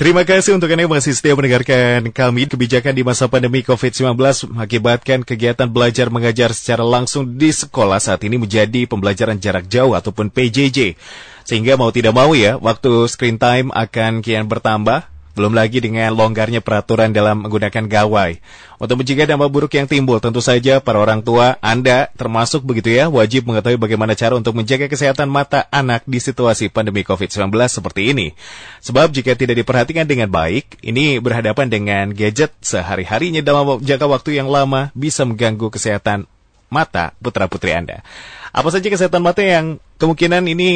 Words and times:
Terima 0.00 0.24
kasih 0.24 0.56
untuk 0.56 0.72
Anda 0.72 0.88
yang 0.88 0.96
masih 0.96 1.12
setia 1.12 1.36
mendengarkan 1.36 2.08
kami. 2.08 2.48
Kebijakan 2.48 2.96
di 2.96 3.04
masa 3.04 3.28
pandemi 3.28 3.60
COVID-19 3.60 4.16
mengakibatkan 4.48 5.20
kegiatan 5.28 5.68
belajar 5.68 6.08
mengajar 6.08 6.56
secara 6.56 6.80
langsung 6.80 7.36
di 7.36 7.52
sekolah 7.52 8.00
saat 8.00 8.24
ini 8.24 8.40
menjadi 8.40 8.88
pembelajaran 8.88 9.36
jarak 9.36 9.68
jauh 9.68 9.92
ataupun 9.92 10.32
PJJ. 10.32 10.96
Sehingga 11.44 11.76
mau 11.76 11.92
tidak 11.92 12.16
mau 12.16 12.32
ya, 12.32 12.56
waktu 12.56 13.12
screen 13.12 13.36
time 13.36 13.68
akan 13.76 14.24
kian 14.24 14.48
bertambah 14.48 15.04
belum 15.40 15.56
lagi 15.56 15.80
dengan 15.80 16.12
longgarnya 16.12 16.60
peraturan 16.60 17.16
dalam 17.16 17.48
menggunakan 17.48 17.88
gawai. 17.88 18.36
Untuk 18.76 19.00
mencegah 19.00 19.24
dampak 19.24 19.48
buruk 19.48 19.72
yang 19.72 19.88
timbul, 19.88 20.20
tentu 20.20 20.44
saja 20.44 20.84
para 20.84 21.00
orang 21.00 21.24
tua 21.24 21.56
Anda 21.64 22.12
termasuk 22.12 22.60
begitu 22.60 22.92
ya, 22.92 23.08
wajib 23.08 23.48
mengetahui 23.48 23.80
bagaimana 23.80 24.12
cara 24.12 24.36
untuk 24.36 24.52
menjaga 24.52 24.84
kesehatan 24.84 25.32
mata 25.32 25.64
anak 25.72 26.04
di 26.04 26.20
situasi 26.20 26.68
pandemi 26.68 27.00
COVID-19 27.08 27.56
seperti 27.72 28.12
ini. 28.12 28.36
Sebab 28.84 29.08
jika 29.08 29.32
tidak 29.32 29.56
diperhatikan 29.64 30.04
dengan 30.04 30.28
baik, 30.28 30.76
ini 30.84 31.16
berhadapan 31.24 31.72
dengan 31.72 32.12
gadget 32.12 32.52
sehari-harinya 32.60 33.40
dalam 33.40 33.80
jangka 33.80 34.04
waktu 34.12 34.36
yang 34.36 34.52
lama 34.52 34.92
bisa 34.92 35.24
mengganggu 35.24 35.72
kesehatan 35.72 36.28
mata 36.68 37.16
putra-putri 37.24 37.72
Anda. 37.72 38.04
Apa 38.52 38.68
saja 38.68 38.92
kesehatan 38.92 39.24
mata 39.24 39.40
yang 39.40 39.80
kemungkinan 39.96 40.44
ini 40.44 40.70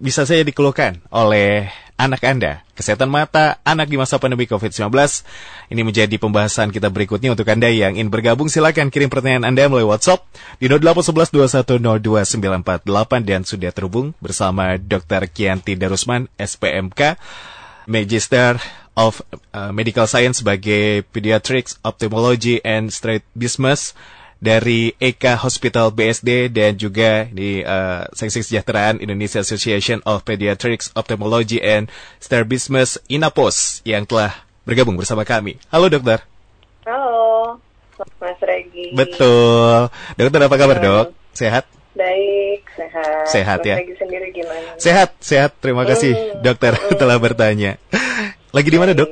bisa 0.00 0.24
saya 0.24 0.40
dikeluhkan 0.40 1.04
oleh 1.12 1.68
anak 1.96 2.20
Anda. 2.24 2.60
Kesehatan 2.76 3.08
mata 3.08 3.56
anak 3.64 3.88
di 3.88 3.96
masa 3.96 4.20
pandemi 4.20 4.44
COVID-19. 4.44 4.92
Ini 5.72 5.82
menjadi 5.82 6.16
pembahasan 6.20 6.70
kita 6.70 6.92
berikutnya 6.92 7.32
untuk 7.32 7.48
Anda 7.48 7.72
yang 7.72 7.96
ingin 7.96 8.12
bergabung. 8.12 8.52
Silakan 8.52 8.92
kirim 8.92 9.08
pertanyaan 9.08 9.48
Anda 9.48 9.68
melalui 9.68 9.88
WhatsApp 9.88 10.28
di 10.60 10.68
08112102948 10.68 13.24
dan 13.24 13.48
sudah 13.48 13.72
terhubung 13.72 14.12
bersama 14.20 14.76
Dr. 14.76 15.24
Kianti 15.32 15.72
Darusman, 15.74 16.28
SPMK, 16.36 17.16
Magister 17.88 18.60
of 18.96 19.20
uh, 19.52 19.72
Medical 19.72 20.06
Science 20.08 20.40
sebagai 20.44 21.04
Pediatrics, 21.12 21.76
Ophthalmology 21.84 22.60
and 22.64 22.92
Strabismus 22.92 23.92
dari 24.36 24.92
Eka 25.00 25.40
Hospital 25.40 25.88
BSD 25.90 26.52
dan 26.52 26.76
juga 26.76 27.24
di 27.28 27.64
uh, 27.64 28.04
Seksi 28.12 28.44
Kesejahteraan 28.44 29.00
Indonesia 29.00 29.40
Association 29.40 30.04
of 30.04 30.22
Pediatrics, 30.22 30.92
Ophthalmology 30.92 31.58
and 31.58 31.88
Strabismus 32.20 33.00
Inapos 33.08 33.80
yang 33.82 34.04
telah 34.04 34.44
bergabung 34.68 34.94
bersama 34.94 35.24
kami. 35.24 35.56
Halo 35.72 35.88
dokter. 35.88 36.20
Halo, 36.84 37.56
Mas 38.20 38.38
Regi. 38.38 38.92
Betul. 38.92 39.88
Dokter 40.14 40.40
apa 40.44 40.56
kabar 40.56 40.76
dok? 40.78 41.06
Sehat? 41.32 41.64
Baik, 41.96 42.60
sehat. 42.76 43.24
Sehat 43.26 43.58
Mas 43.64 43.68
ya. 43.72 43.76
Regi 43.80 43.94
sendiri 43.96 44.28
gimana? 44.30 44.76
Sehat, 44.76 45.16
sehat. 45.18 45.56
Terima 45.64 45.88
kasih 45.88 46.12
Hmm, 46.12 46.44
dokter 46.44 46.76
hmm. 46.76 46.92
telah 47.00 47.16
bertanya. 47.16 47.80
Lagi 48.52 48.68
di 48.68 48.76
mana 48.76 48.92
dok? 48.92 49.08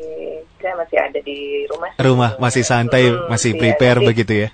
Saya 0.61 0.77
masih 0.77 0.99
ada 1.01 1.21
di 1.21 1.65
rumah. 1.69 1.91
Rumah 1.97 2.31
masih 2.37 2.65
santai, 2.65 3.09
Hmm, 3.09 3.29
masih 3.33 3.57
prepare 3.57 4.05
nanti- 4.05 4.09
begitu 4.13 4.35
ya? 4.37 4.49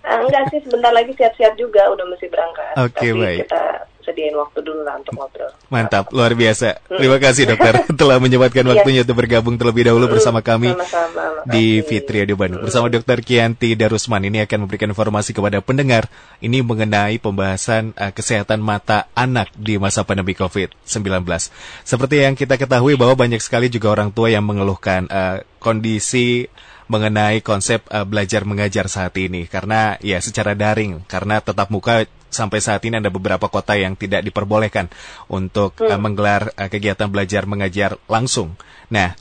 Ah, 0.00 0.16
enggak 0.18 0.48
sih, 0.48 0.60
sebentar 0.64 0.90
lagi 0.90 1.12
siap-siap 1.12 1.54
juga, 1.54 1.86
udah 1.92 2.04
mesti 2.08 2.26
berangkat. 2.26 2.72
Oke, 2.80 3.12
Tapi 3.12 3.20
baik. 3.20 3.40
kita 3.46 3.62
sediain 4.00 4.32
waktu 4.32 4.64
dulu 4.64 4.80
lah 4.80 4.96
untuk 4.96 5.12
ngobrol. 5.12 5.52
Mantap, 5.68 6.08
luar 6.16 6.32
biasa. 6.32 6.80
Terima 6.88 7.20
kasih 7.20 7.52
dokter 7.52 7.84
telah 8.00 8.16
menyempatkan 8.16 8.64
Iya. 8.64 8.72
waktunya 8.72 9.00
untuk 9.04 9.16
bergabung 9.20 9.60
terlebih 9.60 9.92
dahulu 9.92 10.08
bersama 10.08 10.40
kami 10.40 10.72
Sama-sama, 10.72 11.44
di. 11.44 11.84
Fitri 11.84 12.24
Radio 12.24 12.34
Bandung. 12.40 12.64
Bersama 12.64 12.88
Dr. 12.88 13.20
Kianti 13.20 13.76
Darusman 13.76 14.24
ini 14.24 14.40
akan 14.40 14.64
memberikan 14.64 14.88
informasi 14.88 15.36
kepada 15.36 15.60
pendengar 15.60 16.08
ini 16.40 16.64
mengenai 16.64 17.20
pembahasan 17.20 17.92
uh, 17.92 18.08
kesehatan 18.08 18.64
mata 18.64 19.04
anak 19.12 19.52
di 19.52 19.76
masa 19.76 20.00
pandemi 20.02 20.32
COVID-19. 20.32 21.28
Seperti 21.84 22.24
yang 22.24 22.34
kita 22.40 22.56
ketahui 22.56 22.96
bahwa 22.96 23.20
banyak 23.20 23.38
sekali 23.44 23.68
juga 23.68 23.92
orang 23.92 24.16
tua 24.16 24.32
yang 24.32 24.48
mengeluhkan 24.48 25.06
uh, 25.12 25.44
kondisi 25.60 26.48
mengenai 26.90 27.38
konsep 27.46 27.86
uh, 27.86 28.02
belajar 28.02 28.42
mengajar 28.42 28.90
saat 28.90 29.14
ini 29.14 29.46
karena 29.46 29.94
ya 30.02 30.18
secara 30.18 30.58
daring 30.58 31.06
karena 31.06 31.38
tetap 31.38 31.70
muka 31.70 32.10
sampai 32.34 32.58
saat 32.58 32.82
ini 32.82 32.98
ada 32.98 33.14
beberapa 33.14 33.46
kota 33.46 33.78
yang 33.78 33.94
tidak 33.94 34.26
diperbolehkan 34.26 34.90
untuk 35.30 35.78
uh, 35.78 35.94
menggelar 35.94 36.50
uh, 36.58 36.66
kegiatan 36.66 37.06
belajar 37.06 37.46
mengajar 37.46 37.94
langsung. 38.10 38.58
Nah, 38.90 39.14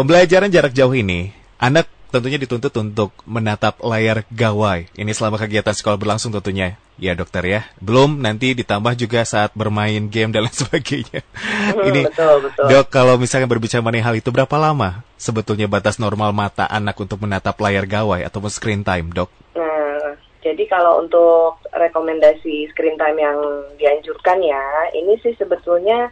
pembelajaran 0.00 0.48
jarak 0.48 0.72
jauh 0.72 0.96
ini 0.96 1.36
anak 1.60 1.92
tentunya 2.08 2.40
dituntut 2.40 2.72
untuk 2.80 3.12
menatap 3.28 3.84
layar 3.84 4.24
gawai. 4.32 4.88
Ini 4.96 5.12
selama 5.12 5.36
kegiatan 5.36 5.76
sekolah 5.76 6.00
berlangsung 6.00 6.32
tentunya. 6.32 6.80
Ya 6.98 7.14
dokter 7.14 7.46
ya. 7.46 7.60
Belum 7.78 8.18
nanti 8.18 8.58
ditambah 8.58 8.98
juga 8.98 9.22
saat 9.22 9.54
bermain 9.54 10.10
game 10.10 10.34
dan 10.34 10.50
lain 10.50 10.54
sebagainya. 10.54 11.22
Ini 11.88 12.10
betul, 12.10 12.36
betul. 12.50 12.66
Dok, 12.66 12.86
kalau 12.90 13.14
misalnya 13.14 13.46
berbicara 13.46 13.78
mengenai 13.78 14.02
hal 14.02 14.14
itu, 14.18 14.34
berapa 14.34 14.56
lama 14.58 15.06
sebetulnya 15.14 15.70
batas 15.70 16.02
normal 16.02 16.34
mata 16.34 16.66
anak 16.66 16.98
untuk 16.98 17.22
menatap 17.22 17.54
layar 17.62 17.86
gawai 17.86 18.26
atau 18.26 18.42
screen 18.50 18.82
time, 18.82 19.14
dok? 19.14 19.30
Nah, 19.54 20.18
jadi 20.42 20.66
kalau 20.66 21.02
untuk 21.02 21.62
rekomendasi 21.70 22.70
screen 22.74 22.98
time 22.98 23.18
yang 23.22 23.38
dianjurkan 23.78 24.42
ya, 24.42 24.90
ini 24.94 25.14
sih 25.22 25.38
sebetulnya 25.38 26.10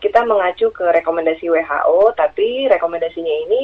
kita 0.00 0.24
mengacu 0.24 0.72
ke 0.72 0.82
rekomendasi 0.96 1.46
WHO, 1.46 2.16
tapi 2.16 2.66
rekomendasinya 2.72 3.34
ini 3.48 3.62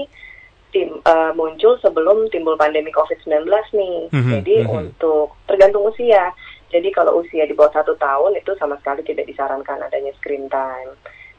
tim, 0.70 1.00
eh, 1.00 1.32
muncul 1.34 1.80
sebelum 1.80 2.28
timbul 2.30 2.54
pandemi 2.54 2.92
COVID-19 2.92 3.48
nih. 3.74 3.98
Mhm, 4.12 4.32
Jadi 4.38 4.56
mhm. 4.64 4.70
untuk 4.70 5.34
tergantung 5.48 5.88
usia. 5.88 6.30
Jadi 6.68 6.88
kalau 6.92 7.24
usia 7.24 7.48
di 7.48 7.56
bawah 7.56 7.72
satu 7.72 7.96
tahun 7.96 8.36
itu 8.36 8.52
sama 8.60 8.76
sekali 8.80 9.00
tidak 9.04 9.24
disarankan 9.24 9.80
adanya 9.80 10.12
screen 10.20 10.48
time. 10.52 10.92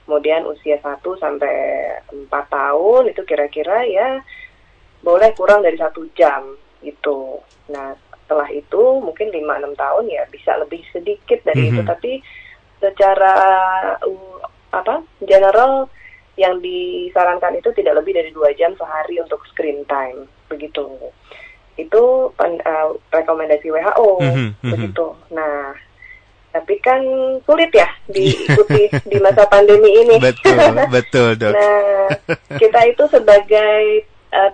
Kemudian 0.10 0.42
usia 0.50 0.82
1 0.82 1.06
sampai 1.22 1.54
4 2.10 2.26
tahun 2.30 3.14
itu 3.14 3.22
kira-kira 3.30 3.86
ya 3.86 4.26
boleh 5.06 5.30
kurang 5.38 5.62
dari 5.62 5.78
satu 5.78 6.10
jam 6.18 6.58
gitu. 6.82 7.38
Nah 7.70 7.94
setelah 8.26 8.50
itu 8.50 8.82
mungkin 9.06 9.30
5-6 9.30 9.78
tahun 9.78 10.06
ya 10.10 10.26
bisa 10.34 10.58
lebih 10.58 10.82
sedikit 10.90 11.46
dari 11.46 11.70
itu 11.70 11.82
Mhm. 11.82 11.90
tapi 11.90 12.22
secara 12.82 13.34
uh, 14.02 14.38
apa 14.74 15.02
general 15.26 15.90
yang 16.40 16.58
disarankan 16.64 17.60
itu 17.60 17.70
tidak 17.76 18.00
lebih 18.00 18.16
dari 18.16 18.32
dua 18.32 18.56
jam 18.56 18.72
sehari 18.80 19.20
untuk 19.20 19.44
screen 19.52 19.84
time 19.86 20.26
begitu. 20.48 20.88
Itu 21.80 22.36
pen- 22.36 22.64
uh, 22.64 22.92
rekomendasi 23.14 23.72
WHO 23.72 24.10
Mhm, 24.20 24.48
mhm. 24.60 24.72
begitu. 24.76 25.06
Nah 25.32 25.76
tapi 26.50 26.82
kan 26.82 27.02
sulit 27.46 27.70
ya 27.70 27.86
diikuti 28.10 28.90
di 29.12 29.18
masa 29.22 29.46
pandemi 29.46 30.02
ini. 30.02 30.18
Betul, 30.18 30.58
betul, 30.98 31.30
dok. 31.38 31.54
Nah, 31.54 32.10
kita 32.58 32.80
itu 32.90 33.04
sebagai 33.14 34.04
eh, 34.34 34.52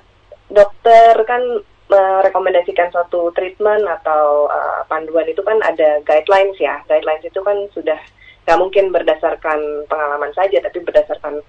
dokter 0.51 1.15
kan 1.23 1.41
merekomendasikan 1.85 2.89
suatu 2.91 3.31
treatment 3.31 3.87
atau 3.87 4.51
eh, 4.51 4.81
panduan 4.91 5.23
itu 5.29 5.39
kan 5.39 5.55
ada 5.63 6.03
guidelines 6.03 6.59
ya. 6.59 6.83
Guidelines 6.91 7.23
itu 7.23 7.39
kan 7.39 7.55
sudah 7.71 7.99
nggak 8.45 8.59
mungkin 8.61 8.91
berdasarkan 8.93 9.87
pengalaman 9.89 10.29
saja, 10.35 10.61
tapi 10.61 10.83
berdasarkan 10.83 11.39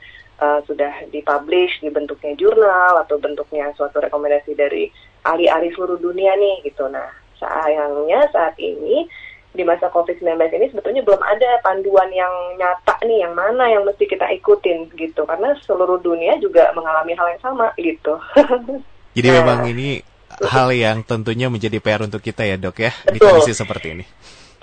eh, 0.41 0.61
sudah 0.65 0.93
dipublish 1.11 1.81
di 1.81 1.89
bentuknya 1.89 2.33
jurnal 2.37 3.03
atau 3.05 3.17
bentuknya 3.17 3.73
suatu 3.75 4.01
rekomendasi 4.01 4.53
dari 4.57 4.89
ahli-ahli 5.25 5.73
seluruh 5.75 5.99
dunia 5.99 6.33
nih 6.37 6.67
gitu. 6.67 6.87
Nah, 6.87 7.09
sayangnya 7.37 8.29
saat 8.31 8.55
ini 8.57 9.09
di 9.57 9.65
masa 9.65 9.89
COVID-19 9.89 10.37
ini 10.53 10.69
sebetulnya 10.69 11.01
belum 11.01 11.17
ada 11.25 11.65
panduan 11.65 12.13
yang 12.13 12.31
nyata 12.61 13.01
nih 13.09 13.25
yang 13.25 13.33
mana 13.33 13.65
yang 13.73 13.89
mesti 13.89 14.05
kita 14.05 14.29
ikutin 14.37 14.93
gitu 15.01 15.25
karena 15.25 15.57
seluruh 15.65 15.97
dunia 16.05 16.37
juga 16.37 16.69
mengalami 16.77 17.17
hal 17.17 17.33
yang 17.33 17.43
sama 17.43 17.73
gitu. 17.81 18.21
Jadi 19.17 19.29
Nah. 19.33 19.37
memang 19.41 19.61
ini 19.73 20.05
hal 20.45 20.69
yang 20.77 21.01
tentunya 21.09 21.49
menjadi 21.49 21.81
PR 21.81 22.05
untuk 22.05 22.21
kita 22.21 22.45
ya, 22.45 22.61
dok 22.61 22.77
ya, 22.85 22.93
di 23.09 23.17
Betul. 23.17 23.41
kondisi 23.41 23.57
seperti 23.57 23.87
ini. 23.97 24.05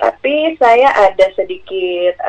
Tapi 0.04 0.60
saya 0.60 0.92
ada 0.92 1.32
sedikit 1.32 2.20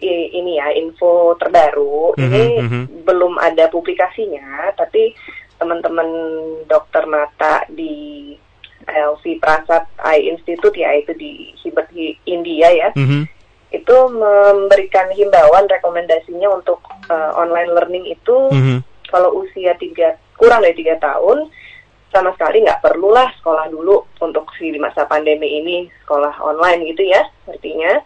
i- 0.00 0.30
ini 0.32 0.56
ya 0.56 0.72
info 0.72 1.36
terbaru. 1.36 2.16
Mhm, 2.16 2.24
ini 2.24 2.42
mhm. 2.56 2.82
belum 3.04 3.36
ada 3.36 3.68
publikasinya, 3.68 4.72
tapi 4.72 5.12
teman-teman 5.60 6.08
dokter 6.64 7.04
mata 7.04 7.68
di 7.68 8.32
LV 8.88 9.20
Prasad 9.36 9.84
Eye 10.00 10.32
Institute 10.32 10.72
ya 10.72 10.96
itu 10.96 11.12
di 11.12 11.52
Hibert 11.60 11.92
Hi- 11.92 12.16
India 12.24 12.72
ya. 12.72 12.88
Mhm. 12.96 13.28
itu 13.70 13.96
memberikan 14.10 15.06
himbauan 15.14 15.70
rekomendasinya 15.70 16.50
untuk 16.50 16.82
uh, 17.06 17.30
online 17.38 17.70
learning 17.70 18.02
itu 18.02 18.50
Mhm. 18.50 18.82
kalau 19.06 19.46
usia 19.46 19.78
tiga 19.78 20.18
kurang 20.34 20.66
dari 20.66 20.74
tiga 20.74 20.98
tahun 20.98 21.46
sama 22.10 22.34
sekali 22.34 22.66
nggak 22.66 22.82
perlulah 22.82 23.30
sekolah 23.38 23.70
dulu 23.70 24.02
untuk 24.18 24.50
si 24.58 24.74
masa 24.82 25.06
pandemi 25.06 25.62
ini 25.62 25.86
sekolah 26.04 26.42
online 26.42 26.90
gitu 26.90 27.06
ya 27.06 27.22
artinya. 27.46 28.02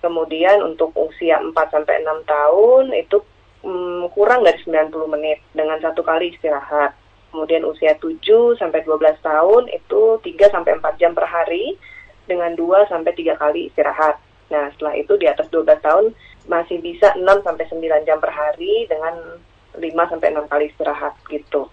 Kemudian 0.00 0.64
untuk 0.64 0.96
usia 0.96 1.36
4 1.36 1.52
sampai 1.52 2.00
6 2.00 2.24
tahun 2.24 2.84
itu 2.96 3.20
mm, 3.60 4.08
kurang 4.16 4.40
dari 4.44 4.56
90 4.64 4.88
menit 5.12 5.44
dengan 5.52 5.76
satu 5.80 6.00
kali 6.00 6.32
istirahat. 6.32 6.96
Kemudian 7.30 7.68
usia 7.68 7.92
7 8.00 8.16
sampai 8.56 8.80
12 8.80 8.96
tahun 9.20 9.68
itu 9.68 10.02
3 10.24 10.54
sampai 10.54 10.80
4 10.80 11.00
jam 11.00 11.12
per 11.12 11.28
hari 11.28 11.76
dengan 12.24 12.56
2 12.56 12.88
sampai 12.88 13.12
3 13.12 13.36
kali 13.36 13.68
istirahat. 13.68 14.16
Nah, 14.50 14.72
setelah 14.74 14.98
itu 14.98 15.14
di 15.20 15.30
atas 15.30 15.46
12 15.52 15.78
tahun 15.84 16.10
masih 16.48 16.80
bisa 16.82 17.12
6 17.14 17.22
sampai 17.44 17.64
9 17.68 18.08
jam 18.08 18.18
per 18.18 18.32
hari 18.32 18.88
dengan 18.88 19.38
5 19.78 20.10
sampai 20.10 20.28
enam 20.34 20.48
kali 20.50 20.72
istirahat 20.72 21.14
gitu. 21.30 21.70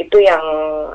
Itu 0.00 0.16
yang 0.16 0.40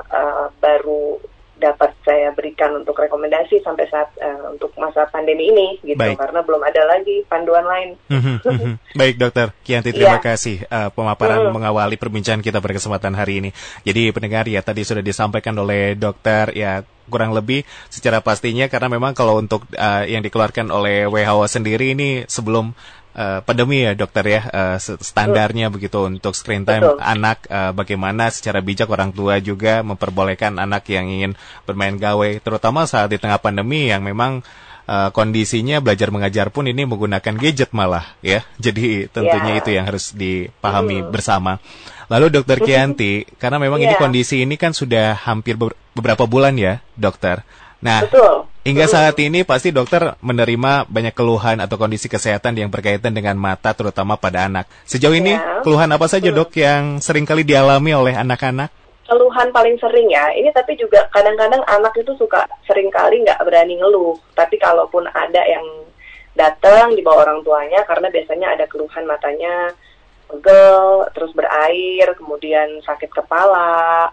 uh, 0.02 0.50
baru 0.58 1.22
dapat 1.56 1.96
saya 2.04 2.36
berikan 2.36 2.76
untuk 2.76 2.92
rekomendasi 3.00 3.64
sampai 3.64 3.88
saat 3.88 4.12
uh, 4.20 4.52
untuk 4.52 4.76
masa 4.76 5.08
pandemi 5.08 5.48
ini 5.48 5.80
gitu 5.80 5.96
Baik. 5.96 6.20
karena 6.20 6.40
belum 6.44 6.60
ada 6.60 6.82
lagi 6.84 7.24
panduan 7.24 7.64
lain. 7.64 7.88
Mhm, 8.12 8.34
mhm. 8.52 8.72
Baik 8.92 9.16
dokter 9.16 9.56
Kianti 9.64 9.96
terima 9.96 10.20
yeah. 10.20 10.22
kasih 10.22 10.56
uh, 10.68 10.92
pemaparan 10.92 11.48
mm. 11.48 11.52
mengawali 11.56 11.96
perbincangan 11.96 12.44
kita 12.44 12.60
pada 12.60 12.76
kesempatan 12.76 13.16
hari 13.16 13.40
ini. 13.40 13.50
Jadi 13.88 14.12
pendengar 14.12 14.44
ya 14.44 14.60
tadi 14.60 14.84
sudah 14.84 15.00
disampaikan 15.00 15.56
oleh 15.56 15.96
dokter 15.96 16.52
ya 16.52 16.84
kurang 17.06 17.32
lebih 17.32 17.62
secara 17.88 18.18
pastinya 18.20 18.66
karena 18.66 18.90
memang 18.92 19.14
kalau 19.14 19.38
untuk 19.38 19.64
uh, 19.78 20.04
yang 20.04 20.20
dikeluarkan 20.26 20.68
oleh 20.68 21.06
WHO 21.06 21.46
sendiri 21.46 21.94
ini 21.94 22.26
sebelum 22.26 22.74
uh, 23.16 23.40
pandemi 23.42 23.82
ya 23.82 23.96
dokter 23.96 24.24
ya 24.28 24.42
uh, 24.46 24.76
standarnya 24.78 25.72
Betul. 25.72 25.74
begitu 25.80 25.98
untuk 26.04 26.36
screen 26.36 26.68
time 26.68 26.84
Betul. 26.84 27.00
anak 27.00 27.48
uh, 27.48 27.72
bagaimana 27.72 28.28
secara 28.28 28.60
bijak 28.60 28.92
orang 28.92 29.10
tua 29.10 29.40
juga 29.40 29.80
memperbolehkan 29.80 30.60
anak 30.60 30.86
yang 30.92 31.08
ingin 31.08 31.32
bermain 31.64 31.96
gawe 31.96 32.38
terutama 32.44 32.84
saat 32.84 33.10
di 33.10 33.18
tengah 33.18 33.40
pandemi 33.40 33.88
yang 33.88 34.04
memang 34.04 34.44
uh, 34.86 35.08
kondisinya 35.10 35.80
belajar 35.80 36.12
mengajar 36.12 36.52
pun 36.52 36.68
ini 36.68 36.84
menggunakan 36.84 37.34
gadget 37.40 37.72
malah 37.72 38.04
ya 38.20 38.44
jadi 38.60 39.08
tentunya 39.10 39.58
yeah. 39.58 39.60
itu 39.64 39.70
yang 39.74 39.84
harus 39.88 40.12
dipahami 40.12 41.02
mm. 41.02 41.10
bersama 41.10 41.58
lalu 42.06 42.30
dokter 42.30 42.62
Kianti 42.62 43.26
karena 43.40 43.58
memang 43.58 43.82
yeah. 43.82 43.92
ini 43.92 43.94
kondisi 43.98 44.44
ini 44.44 44.54
kan 44.60 44.76
sudah 44.76 45.16
hampir 45.16 45.58
beberapa 45.96 46.28
bulan 46.28 46.54
ya 46.60 46.84
dokter 46.94 47.42
Nah, 47.84 48.08
Betul. 48.08 48.48
hingga 48.64 48.88
saat 48.88 49.16
ini 49.20 49.44
pasti 49.44 49.68
dokter 49.68 50.16
menerima 50.24 50.88
banyak 50.88 51.12
keluhan 51.12 51.60
atau 51.60 51.76
kondisi 51.76 52.08
kesehatan 52.08 52.56
yang 52.56 52.72
berkaitan 52.72 53.12
dengan 53.12 53.36
mata 53.36 53.76
terutama 53.76 54.16
pada 54.16 54.48
anak. 54.48 54.64
Sejauh 54.88 55.12
ini 55.12 55.36
ya. 55.36 55.60
keluhan 55.60 55.92
apa 55.92 56.08
saja 56.08 56.32
dok 56.32 56.56
yang 56.56 56.98
sering 57.04 57.28
kali 57.28 57.44
dialami 57.44 57.92
oleh 57.92 58.16
anak-anak? 58.16 58.72
Keluhan 59.06 59.54
paling 59.54 59.76
sering 59.78 60.10
ya, 60.10 60.34
ini 60.34 60.50
tapi 60.50 60.74
juga 60.74 61.06
kadang-kadang 61.14 61.62
anak 61.68 61.94
itu 61.94 62.10
suka 62.18 62.42
sering 62.66 62.90
kali 62.90 63.22
nggak 63.22 63.38
berani 63.44 63.78
ngeluh. 63.78 64.18
Tapi 64.34 64.58
kalaupun 64.58 65.06
ada 65.12 65.46
yang 65.46 65.86
datang 66.34 66.96
di 66.96 67.04
bawah 67.04 67.28
orang 67.28 67.40
tuanya 67.46 67.84
karena 67.86 68.10
biasanya 68.10 68.56
ada 68.58 68.64
keluhan 68.66 69.04
matanya 69.06 69.70
pegel, 70.26 71.06
terus 71.14 71.30
berair, 71.38 72.18
kemudian 72.18 72.82
sakit 72.82 73.14
kepala, 73.14 74.10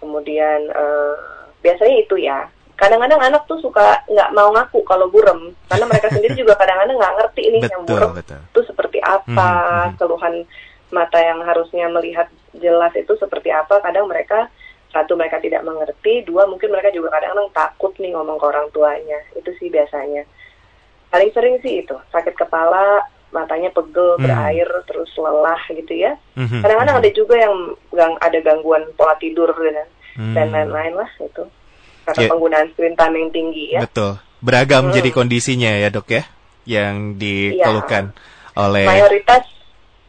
kemudian 0.00 0.72
uh, 0.72 1.14
biasanya 1.60 1.96
itu 2.00 2.16
ya 2.16 2.48
kadang-kadang 2.80 3.20
anak 3.20 3.44
tuh 3.44 3.60
suka 3.60 4.00
nggak 4.08 4.32
mau 4.32 4.48
ngaku 4.56 4.80
kalau 4.88 5.12
burem. 5.12 5.52
Karena 5.68 5.84
mereka 5.84 6.08
sendiri 6.16 6.32
juga 6.32 6.56
kadang-kadang 6.56 6.96
nggak 6.96 7.14
ngerti 7.20 7.42
ini 7.52 7.58
yang 7.68 7.84
burem 7.84 8.16
itu 8.24 8.60
seperti 8.64 8.98
apa 9.04 9.28
hmm, 9.28 9.84
hmm, 9.92 9.96
keluhan 10.00 10.34
mata 10.90 11.18
yang 11.20 11.38
harusnya 11.44 11.86
melihat 11.92 12.26
jelas 12.56 12.96
itu 12.96 13.12
seperti 13.20 13.52
apa. 13.52 13.84
Kadang 13.84 14.08
mereka 14.08 14.48
satu 14.90 15.14
mereka 15.14 15.38
tidak 15.38 15.60
mengerti. 15.62 16.24
Dua 16.24 16.48
mungkin 16.48 16.72
mereka 16.72 16.88
juga 16.90 17.12
kadang-kadang 17.12 17.52
takut 17.52 17.92
nih 18.00 18.16
ngomong 18.16 18.40
ke 18.40 18.46
orang 18.48 18.66
tuanya. 18.72 19.20
Itu 19.36 19.52
sih 19.60 19.68
biasanya. 19.68 20.24
Paling 21.12 21.30
sering 21.36 21.60
sih 21.60 21.84
itu 21.84 21.94
sakit 22.10 22.32
kepala 22.32 23.04
matanya 23.30 23.70
pegel 23.70 24.18
hmm. 24.18 24.26
berair 24.26 24.68
terus 24.88 25.12
lelah 25.20 25.62
gitu 25.68 25.94
ya. 25.94 26.16
Hmm, 26.34 26.64
kadang-kadang 26.64 26.96
hmm. 26.98 27.02
ada 27.04 27.10
juga 27.12 27.34
yang 27.38 27.54
gang, 27.92 28.14
ada 28.18 28.38
gangguan 28.42 28.82
pola 28.98 29.14
tidur 29.20 29.52
dan 29.54 29.86
hmm. 30.18 30.34
dan 30.34 30.48
lain-lain 30.50 30.94
lah 30.98 31.10
itu 31.22 31.44
karena 32.10 32.26
yeah. 32.26 32.32
penggunaan 32.34 32.66
screen 32.74 32.94
time 32.98 33.14
yang 33.14 33.30
tinggi 33.30 33.64
ya. 33.78 33.80
Betul. 33.86 34.18
Beragam 34.42 34.90
hmm. 34.90 34.94
jadi 34.98 35.10
kondisinya 35.14 35.70
ya 35.78 35.88
dok 35.94 36.08
ya, 36.10 36.22
yang 36.66 37.14
dikeluhkan 37.14 38.10
ya. 38.10 38.58
oleh. 38.58 38.86
Mayoritas 38.90 39.44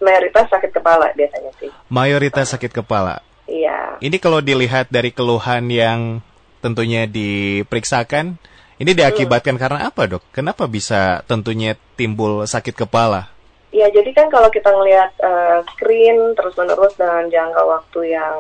mayoritas 0.02 0.46
sakit 0.50 0.72
kepala 0.74 1.14
biasanya 1.14 1.54
sih. 1.62 1.70
Mayoritas 1.94 2.50
sakit 2.50 2.74
kepala. 2.74 3.22
Iya. 3.46 4.02
Ini 4.02 4.18
kalau 4.18 4.42
dilihat 4.42 4.90
dari 4.90 5.14
keluhan 5.14 5.70
yang 5.70 6.26
tentunya 6.64 7.06
diperiksakan, 7.06 8.42
ini 8.82 8.92
diakibatkan 8.98 9.56
hmm. 9.56 9.62
karena 9.62 9.80
apa 9.86 10.02
dok? 10.10 10.24
Kenapa 10.34 10.66
bisa 10.66 11.22
tentunya 11.30 11.78
timbul 11.94 12.42
sakit 12.50 12.74
kepala? 12.74 13.30
Ya, 13.72 13.88
jadi 13.88 14.12
kan 14.12 14.28
kalau 14.28 14.52
kita 14.52 14.68
ngelihat 14.68 15.16
uh, 15.24 15.64
screen 15.72 16.36
terus-menerus 16.36 16.92
dengan 17.00 17.32
jangka 17.32 17.62
waktu 17.64 18.20
yang 18.20 18.36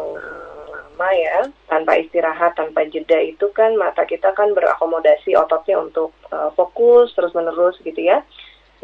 lama 1.02 1.18
ya 1.18 1.50
tanpa 1.66 1.98
istirahat 1.98 2.54
tanpa 2.54 2.86
jeda 2.86 3.18
itu 3.18 3.50
kan 3.58 3.74
mata 3.74 4.06
kita 4.06 4.38
kan 4.38 4.54
berakomodasi 4.54 5.34
ototnya 5.34 5.82
untuk 5.82 6.14
uh, 6.30 6.54
fokus 6.54 7.10
terus 7.18 7.34
menerus 7.34 7.74
gitu 7.82 7.98
ya. 7.98 8.22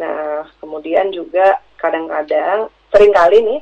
Nah 0.02 0.50
kemudian 0.58 1.14
juga 1.14 1.62
kadang-kadang 1.78 2.74
sering 2.90 3.14
kali 3.14 3.38
nih 3.46 3.60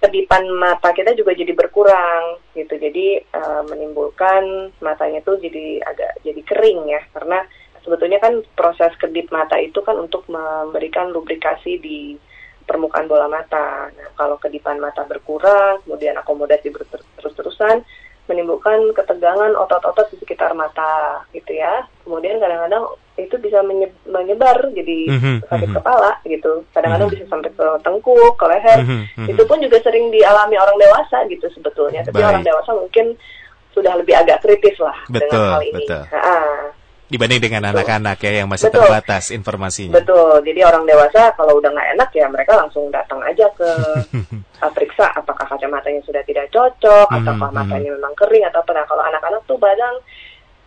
kedipan 0.00 0.48
mata 0.56 0.96
kita 0.96 1.12
juga 1.12 1.36
jadi 1.36 1.52
berkurang 1.52 2.40
gitu. 2.56 2.72
Jadi 2.80 3.20
uh, 3.36 3.68
menimbulkan 3.68 4.72
matanya 4.80 5.20
tuh 5.20 5.36
jadi 5.36 5.84
agak 5.84 6.24
jadi 6.24 6.40
kering 6.40 6.80
ya. 6.88 7.04
Karena 7.12 7.44
sebetulnya 7.84 8.16
kan 8.16 8.40
proses 8.56 8.96
kedip 8.96 9.28
mata 9.28 9.60
itu 9.60 9.76
kan 9.84 10.00
untuk 10.00 10.24
memberikan 10.32 11.12
lubrikasi 11.12 11.76
di 11.84 12.16
permukaan 12.70 13.10
bola 13.10 13.26
mata. 13.26 13.90
Nah, 13.90 14.14
kalau 14.14 14.38
kedipan 14.38 14.78
mata 14.78 15.02
berkurang, 15.02 15.82
kemudian 15.82 16.14
akomodasi 16.22 16.70
terus-terusan, 17.18 17.82
menimbulkan 18.30 18.94
ketegangan 18.94 19.58
otot-otot 19.58 20.06
di 20.14 20.22
sekitar 20.22 20.54
mata, 20.54 21.26
gitu 21.34 21.50
ya. 21.50 21.82
Kemudian 22.06 22.38
kadang-kadang 22.38 22.94
itu 23.18 23.34
bisa 23.42 23.58
menyebar 24.06 24.70
jadi 24.70 24.98
mm-hmm, 25.10 25.36
sakit 25.50 25.66
mm-hmm. 25.66 25.76
kepala, 25.82 26.14
gitu. 26.22 26.62
Kadang-kadang 26.70 27.10
mm-hmm. 27.10 27.26
bisa 27.26 27.34
sampai 27.34 27.50
ke 27.50 27.66
tengkuk, 27.82 28.32
ke 28.38 28.46
leher. 28.46 28.78
Mm-hmm, 28.86 29.26
itu 29.34 29.42
pun 29.50 29.58
juga 29.58 29.82
sering 29.82 30.14
dialami 30.14 30.54
orang 30.54 30.78
dewasa, 30.78 31.26
gitu 31.26 31.50
sebetulnya. 31.50 32.06
Tapi 32.06 32.22
Baik. 32.22 32.30
orang 32.30 32.42
dewasa 32.46 32.70
mungkin 32.78 33.18
sudah 33.74 33.98
lebih 33.98 34.14
agak 34.14 34.46
kritis 34.46 34.78
lah 34.78 34.94
betul, 35.10 35.26
dengan 35.26 35.58
hal 35.58 35.62
ini. 35.66 35.84
Betul. 35.90 36.02
Nah, 36.06 36.70
dibanding 37.10 37.42
dengan 37.42 37.74
anak-anak 37.74 38.22
ya 38.22 38.40
yang 38.40 38.48
masih 38.48 38.70
Betul. 38.70 38.86
terbatas 38.86 39.34
informasinya. 39.34 39.98
Betul. 39.98 40.46
Jadi 40.46 40.60
orang 40.62 40.86
dewasa 40.86 41.34
kalau 41.34 41.58
udah 41.58 41.70
nggak 41.74 41.90
enak 41.98 42.10
ya 42.14 42.26
mereka 42.30 42.54
langsung 42.54 42.86
datang 42.94 43.18
aja 43.26 43.50
ke 43.58 43.70
periksa 44.74 45.10
apakah 45.18 45.42
kacamatanya 45.50 46.00
sudah 46.06 46.22
tidak 46.22 46.46
cocok, 46.54 47.10
hmm, 47.10 47.18
apakah 47.18 47.48
hmm. 47.50 47.58
matanya 47.58 47.90
memang 47.98 48.14
kering 48.14 48.46
atau 48.46 48.62
apa. 48.62 48.70
Nah 48.72 48.84
kalau 48.86 49.02
anak-anak 49.02 49.42
tuh 49.50 49.58
badan 49.58 49.94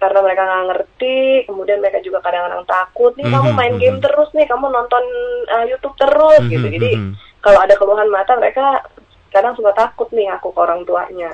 karena 0.03 0.19
mereka 0.19 0.41
nggak 0.43 0.65
ngerti, 0.67 1.19
kemudian 1.47 1.79
mereka 1.79 2.03
juga 2.03 2.19
kadang-kadang 2.19 2.67
takut 2.67 3.15
nih 3.15 3.23
kamu 3.31 3.49
hmm, 3.49 3.57
main 3.57 3.75
game 3.79 3.99
terus 4.03 4.29
nih, 4.35 4.45
kamu 4.51 4.65
nonton 4.67 5.03
uh, 5.47 5.65
YouTube 5.65 5.95
terus 5.95 6.43
gitu. 6.51 6.67
Jadi 6.67 6.91
kalau 7.39 7.59
ada 7.63 7.73
keluhan 7.79 8.11
mata 8.11 8.35
mereka 8.35 8.83
kadang 9.31 9.55
suka 9.55 9.71
takut 9.71 10.11
nih 10.11 10.27
aku 10.35 10.51
ke 10.51 10.59
orang 10.59 10.83
tuanya. 10.83 11.31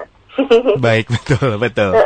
Baik 0.77 1.09
betul 1.17 1.57
betul. 1.57 1.97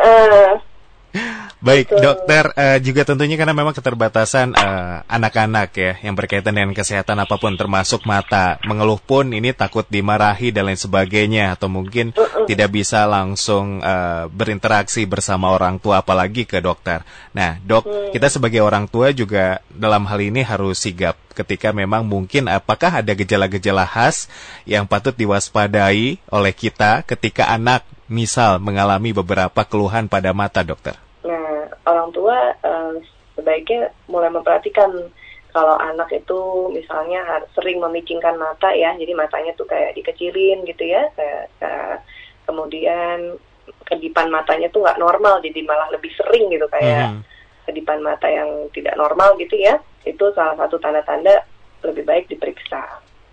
Baik, 1.63 1.95
dokter 1.95 2.51
uh, 2.59 2.75
juga 2.83 3.07
tentunya 3.07 3.39
karena 3.39 3.55
memang 3.55 3.71
keterbatasan 3.71 4.51
eh, 4.51 4.97
anak-anak 5.07 5.71
uh, 5.71 5.79
ya 5.79 5.93
yang 6.03 6.11
berkaitan 6.11 6.51
dengan 6.51 6.75
kesehatan 6.75 7.15
apa 7.23 7.39
pun 7.39 7.55
termasuk 7.55 8.03
mata. 8.03 8.59
Mengeluh 8.67 8.99
pun 8.99 9.31
ini 9.31 9.55
takut 9.55 9.87
dimarahi 9.87 10.51
dan 10.51 10.67
lain 10.67 10.75
sebagainya 10.75 11.55
atau 11.55 11.71
mungkin 11.71 12.11
uh 12.11 12.19
-uh. 12.19 12.43
tidak 12.51 12.67
bisa 12.75 13.07
langsung 13.07 13.79
uh, 13.79 14.27
berinteraksi 14.27 15.07
bersama 15.07 15.55
orang 15.55 15.79
tua 15.79 16.03
apalagi 16.03 16.43
ke 16.43 16.59
dokter. 16.59 16.99
Nah, 17.31 17.55
Dok, 17.63 17.87
hmm. 17.87 18.11
kita 18.11 18.27
sebagai 18.27 18.59
orang 18.59 18.91
tua 18.91 19.15
juga 19.15 19.63
dalam 19.71 20.03
hal 20.03 20.19
ini 20.19 20.43
harus 20.43 20.83
sigap 20.83 21.15
ketika 21.31 21.71
memang 21.71 22.03
mungkin 22.03 22.51
apakah 22.51 22.99
ada 22.99 23.15
gejala-gejala 23.15 23.87
khas 23.87 24.27
yang 24.67 24.83
patut 24.83 25.15
diwaspadai 25.15 26.19
oleh 26.27 26.53
kita 26.53 27.07
ketika 27.07 27.47
anak 27.55 27.87
misal 28.11 28.59
mengalami 28.59 29.15
beberapa 29.15 29.63
keluhan 29.63 30.11
pada 30.11 30.35
mata, 30.35 30.59
dokter 30.59 31.02
orang 31.85 32.09
tua 32.11 32.37
uh, 32.63 32.93
sebaiknya 33.33 33.89
mulai 34.07 34.29
memperhatikan 34.29 34.89
kalau 35.53 35.77
anak 35.77 36.09
itu 36.09 36.73
misalnya 36.73 37.21
sering 37.53 37.77
memicingkan 37.77 38.33
mata 38.41 38.73
ya, 38.73 38.97
jadi 38.97 39.13
matanya 39.13 39.53
tuh 39.53 39.69
kayak 39.69 39.93
dikecilin 39.93 40.65
gitu 40.65 40.83
ya, 40.89 41.05
kayak, 41.13 41.45
kayak 41.61 42.01
kemudian 42.49 43.37
kedipan 43.85 44.33
matanya 44.33 44.65
tuh 44.73 44.81
nggak 44.81 44.97
normal, 44.97 45.37
jadi 45.45 45.61
malah 45.61 45.93
lebih 45.93 46.09
sering 46.17 46.49
gitu 46.49 46.65
kayak 46.73 47.13
mm. 47.13 47.21
kedipan 47.69 48.01
mata 48.01 48.25
yang 48.25 48.49
tidak 48.73 48.97
normal 48.97 49.37
gitu 49.37 49.53
ya, 49.53 49.77
itu 50.09 50.25
salah 50.33 50.57
satu 50.57 50.81
tanda-tanda 50.81 51.45
lebih 51.85 52.01
baik 52.01 52.25
diperiksa. 52.33 52.81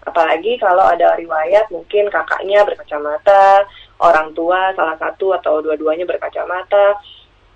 Apalagi 0.05 0.61
kalau 0.61 0.85
ada 0.85 1.17
riwayat 1.17 1.73
mungkin 1.73 2.13
kakaknya 2.13 2.69
berkacamata, 2.69 3.65
orang 4.01 4.33
tua 4.37 4.77
salah 4.77 4.97
satu 5.01 5.33
atau 5.41 5.65
dua-duanya 5.65 6.05
berkacamata, 6.05 7.01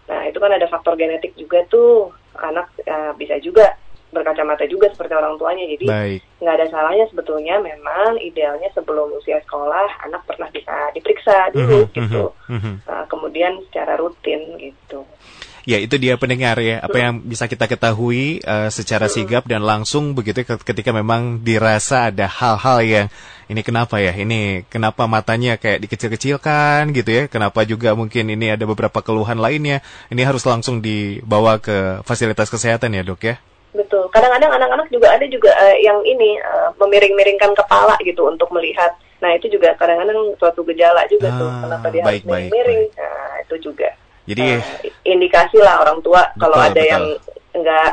Nah 0.09 0.21
itu 0.29 0.39
kan 0.41 0.53
ada 0.53 0.67
faktor 0.69 0.95
genetik 0.99 1.33
juga 1.37 1.65
tuh. 1.69 2.13
Anak 2.35 2.67
uh, 2.85 3.15
bisa 3.15 3.39
juga 3.39 3.79
berkacamata 4.15 4.67
juga 4.71 4.91
seperti 4.95 5.15
orang 5.15 5.35
tuanya. 5.39 5.67
Jadi 5.67 5.87
nggak 6.39 6.55
ada 6.61 6.67
salahnya 6.71 7.07
sebetulnya. 7.11 7.59
Memang 7.63 8.19
idealnya 8.23 8.71
sebelum 8.75 9.11
usia 9.17 9.43
sekolah 9.43 10.07
anak 10.07 10.23
pernah 10.27 10.51
bisa 10.51 10.91
diperiksa 10.95 11.51
dulu 11.55 11.87
mm 11.87 11.91
-hmm, 11.91 11.97
gitu. 11.99 12.25
mm 12.51 12.59
-hmm. 12.59 12.75
uh, 12.87 13.05
kemudian 13.11 13.53
secara 13.71 13.99
rutin 13.99 14.59
gitu 14.59 15.03
Ya 15.65 15.81
itu 15.81 15.97
dia 15.97 16.21
pendengar 16.21 16.61
ya 16.61 16.85
apa 16.85 16.93
yang 17.01 17.25
bisa 17.25 17.49
kita 17.49 17.65
ketahui 17.65 18.45
uh, 18.45 18.69
secara 18.69 19.09
sigap 19.09 19.49
dan 19.49 19.65
langsung 19.65 20.13
begitu 20.13 20.45
ketika 20.45 20.93
memang 20.93 21.41
dirasa 21.41 22.13
ada 22.13 22.29
hal-hal 22.29 22.79
yang 22.85 23.07
ini 23.49 23.65
kenapa 23.65 23.97
ya 23.97 24.13
ini 24.13 24.69
kenapa 24.69 25.09
matanya 25.09 25.57
kayak 25.57 25.89
dikecil-kecilkan 25.89 26.93
gitu 26.93 27.09
ya 27.09 27.23
kenapa 27.33 27.65
juga 27.65 27.97
mungkin 27.97 28.29
ini 28.29 28.53
ada 28.53 28.69
beberapa 28.69 29.01
keluhan 29.01 29.41
lainnya 29.41 29.81
ini 30.13 30.21
harus 30.21 30.45
langsung 30.45 30.85
dibawa 30.85 31.57
ke 31.57 32.05
fasilitas 32.05 32.53
kesehatan 32.53 32.93
ya 32.93 33.01
dok 33.01 33.25
ya. 33.25 33.37
Betul. 33.75 34.07
Kadang-kadang 34.15 34.55
anak-anak 34.55 34.87
juga 34.93 35.11
ada 35.11 35.27
juga 35.27 35.51
uh, 35.51 35.77
yang 35.83 35.99
ini 36.07 36.39
uh, 36.39 36.71
memiring-miringkan 36.79 37.59
kepala 37.59 37.99
gitu 38.07 38.31
untuk 38.31 38.47
melihat. 38.55 38.95
Nah 39.19 39.35
itu 39.35 39.51
juga 39.51 39.75
kadang-kadang 39.75 40.39
suatu 40.39 40.63
gejala 40.63 41.03
juga 41.11 41.35
ah, 41.35 41.39
tuh 41.43 41.51
kenapa 41.65 41.87
dia 41.91 42.03
baik, 42.07 42.23
harus 42.23 42.23
miring-miring. 42.23 42.83
Nah 42.95 43.35
itu 43.43 43.55
juga. 43.59 43.89
Jadi 44.31 44.47
uh, 44.57 44.63
indikasi 45.05 45.61
lah 45.61 45.85
orang 45.85 46.01
tua 46.01 46.33
kalau 46.41 46.57
ada 46.57 46.75
betul. 46.75 46.91
yang 46.91 47.05
enggak 47.55 47.91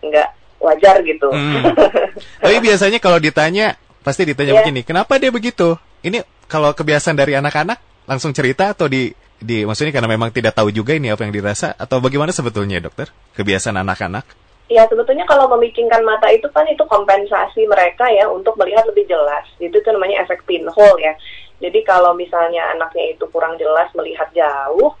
enggak 0.00 0.28
wajar 0.62 0.96
gitu. 1.04 1.28
Hmm. 1.28 1.62
Tapi 2.42 2.56
biasanya 2.62 2.98
kalau 3.02 3.18
ditanya 3.20 3.76
pasti 4.00 4.22
ditanya 4.22 4.56
yeah. 4.56 4.60
begini, 4.62 4.80
kenapa 4.86 5.18
dia 5.18 5.34
begitu? 5.34 5.76
Ini 6.00 6.22
kalau 6.46 6.72
kebiasaan 6.72 7.18
dari 7.18 7.34
anak-anak 7.34 8.06
langsung 8.06 8.30
cerita 8.30 8.70
atau 8.70 8.86
di 8.86 9.10
di 9.36 9.68
maksudnya 9.68 9.92
karena 9.92 10.08
memang 10.08 10.32
tidak 10.32 10.56
tahu 10.56 10.72
juga 10.72 10.96
ini 10.96 11.12
apa 11.12 11.28
yang 11.28 11.34
dirasa 11.34 11.76
atau 11.76 12.00
bagaimana 12.00 12.32
sebetulnya 12.32 12.80
dokter 12.80 13.12
kebiasaan 13.36 13.76
anak-anak? 13.76 14.24
Ya 14.66 14.82
sebetulnya 14.90 15.22
kalau 15.30 15.46
memicingkan 15.54 16.02
mata 16.02 16.26
itu 16.32 16.50
kan 16.50 16.66
itu 16.66 16.82
kompensasi 16.90 17.70
mereka 17.70 18.10
ya 18.10 18.26
untuk 18.26 18.58
melihat 18.58 18.82
lebih 18.90 19.06
jelas. 19.06 19.46
Itu 19.62 19.78
tuh 19.78 19.94
namanya 19.94 20.26
efek 20.26 20.42
pinhole 20.42 20.98
ya. 20.98 21.14
Jadi 21.62 21.86
kalau 21.86 22.12
misalnya 22.18 22.74
anaknya 22.74 23.14
itu 23.14 23.24
kurang 23.30 23.54
jelas 23.56 23.88
melihat 23.94 24.26
jauh, 24.34 24.92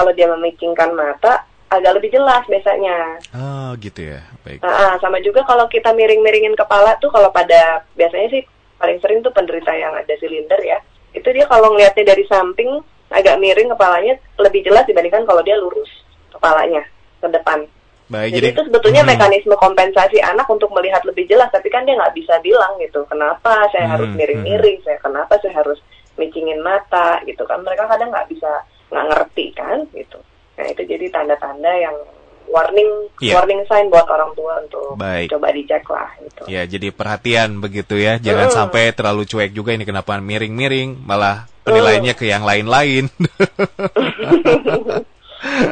kalau 0.00 0.16
dia 0.16 0.24
memicingkan 0.32 0.96
mata 0.96 1.44
agak 1.68 2.00
lebih 2.00 2.16
jelas 2.16 2.40
biasanya. 2.48 3.20
Oh 3.36 3.76
gitu 3.76 4.16
ya, 4.16 4.24
baik. 4.42 4.64
Nah, 4.64 4.96
sama 4.98 5.20
juga 5.20 5.44
kalau 5.44 5.68
kita 5.68 5.92
miring-miringin 5.92 6.56
kepala 6.56 6.96
tuh 7.04 7.12
kalau 7.12 7.28
pada 7.28 7.84
biasanya 8.00 8.32
sih 8.32 8.42
paling 8.80 8.96
sering 9.04 9.20
tuh 9.20 9.30
penderita 9.36 9.68
yang 9.76 9.92
ada 9.92 10.10
silinder 10.16 10.58
ya. 10.64 10.80
Itu 11.12 11.28
dia 11.36 11.44
kalau 11.44 11.76
ngeliatnya 11.76 12.16
dari 12.16 12.24
samping 12.24 12.80
agak 13.12 13.36
miring 13.36 13.68
kepalanya 13.76 14.16
lebih 14.40 14.64
jelas 14.64 14.88
dibandingkan 14.88 15.28
kalau 15.28 15.44
dia 15.44 15.60
lurus 15.60 15.90
kepalanya 16.32 16.80
ke 17.20 17.28
depan. 17.28 17.68
Baik, 18.10 18.34
jadi, 18.34 18.50
jadi 18.50 18.54
itu 18.58 18.62
sebetulnya 18.66 19.02
hmm. 19.06 19.10
mekanisme 19.14 19.54
kompensasi 19.54 20.18
anak 20.18 20.50
untuk 20.50 20.74
melihat 20.74 20.98
lebih 21.06 21.30
jelas, 21.30 21.46
tapi 21.54 21.70
kan 21.70 21.86
dia 21.86 21.94
nggak 21.94 22.10
bisa 22.10 22.42
bilang 22.42 22.74
gitu, 22.82 23.06
kenapa 23.06 23.70
saya 23.70 23.86
hmm. 23.86 23.94
harus 23.94 24.10
miring-miring, 24.18 24.82
hmm. 24.82 24.86
saya 24.90 24.98
kenapa 24.98 25.38
saya 25.38 25.54
harus 25.54 25.78
micingin 26.18 26.58
mata 26.58 27.22
gitu 27.22 27.46
kan, 27.46 27.62
mereka 27.62 27.86
kadang 27.86 28.10
nggak 28.10 28.26
bisa 28.26 28.50
nggak 28.90 29.06
ngerti 29.10 29.46
kan 29.54 29.78
gitu. 29.94 30.18
Nah 30.58 30.66
itu 30.68 30.82
jadi 30.84 31.06
tanda-tanda 31.08 31.72
yang 31.78 31.96
warning 32.50 32.90
yeah. 33.22 33.38
warning 33.38 33.62
sign 33.70 33.86
buat 33.88 34.04
orang 34.10 34.34
tua 34.34 34.58
untuk 34.58 34.98
Baik. 34.98 35.30
coba 35.30 35.54
dicek 35.54 35.86
lah 35.86 36.10
gitu. 36.18 36.42
Ya, 36.50 36.66
jadi 36.66 36.90
perhatian 36.90 37.62
begitu 37.62 37.94
ya. 37.96 38.18
Jangan 38.18 38.50
hmm. 38.50 38.56
sampai 38.58 38.90
terlalu 38.90 39.22
cuek 39.24 39.54
juga 39.54 39.70
ini 39.72 39.86
kenapa 39.86 40.18
miring-miring 40.18 40.98
malah 41.06 41.46
penilaiannya 41.62 42.12
hmm. 42.12 42.20
ke 42.20 42.24
yang 42.26 42.42
lain-lain. 42.42 43.06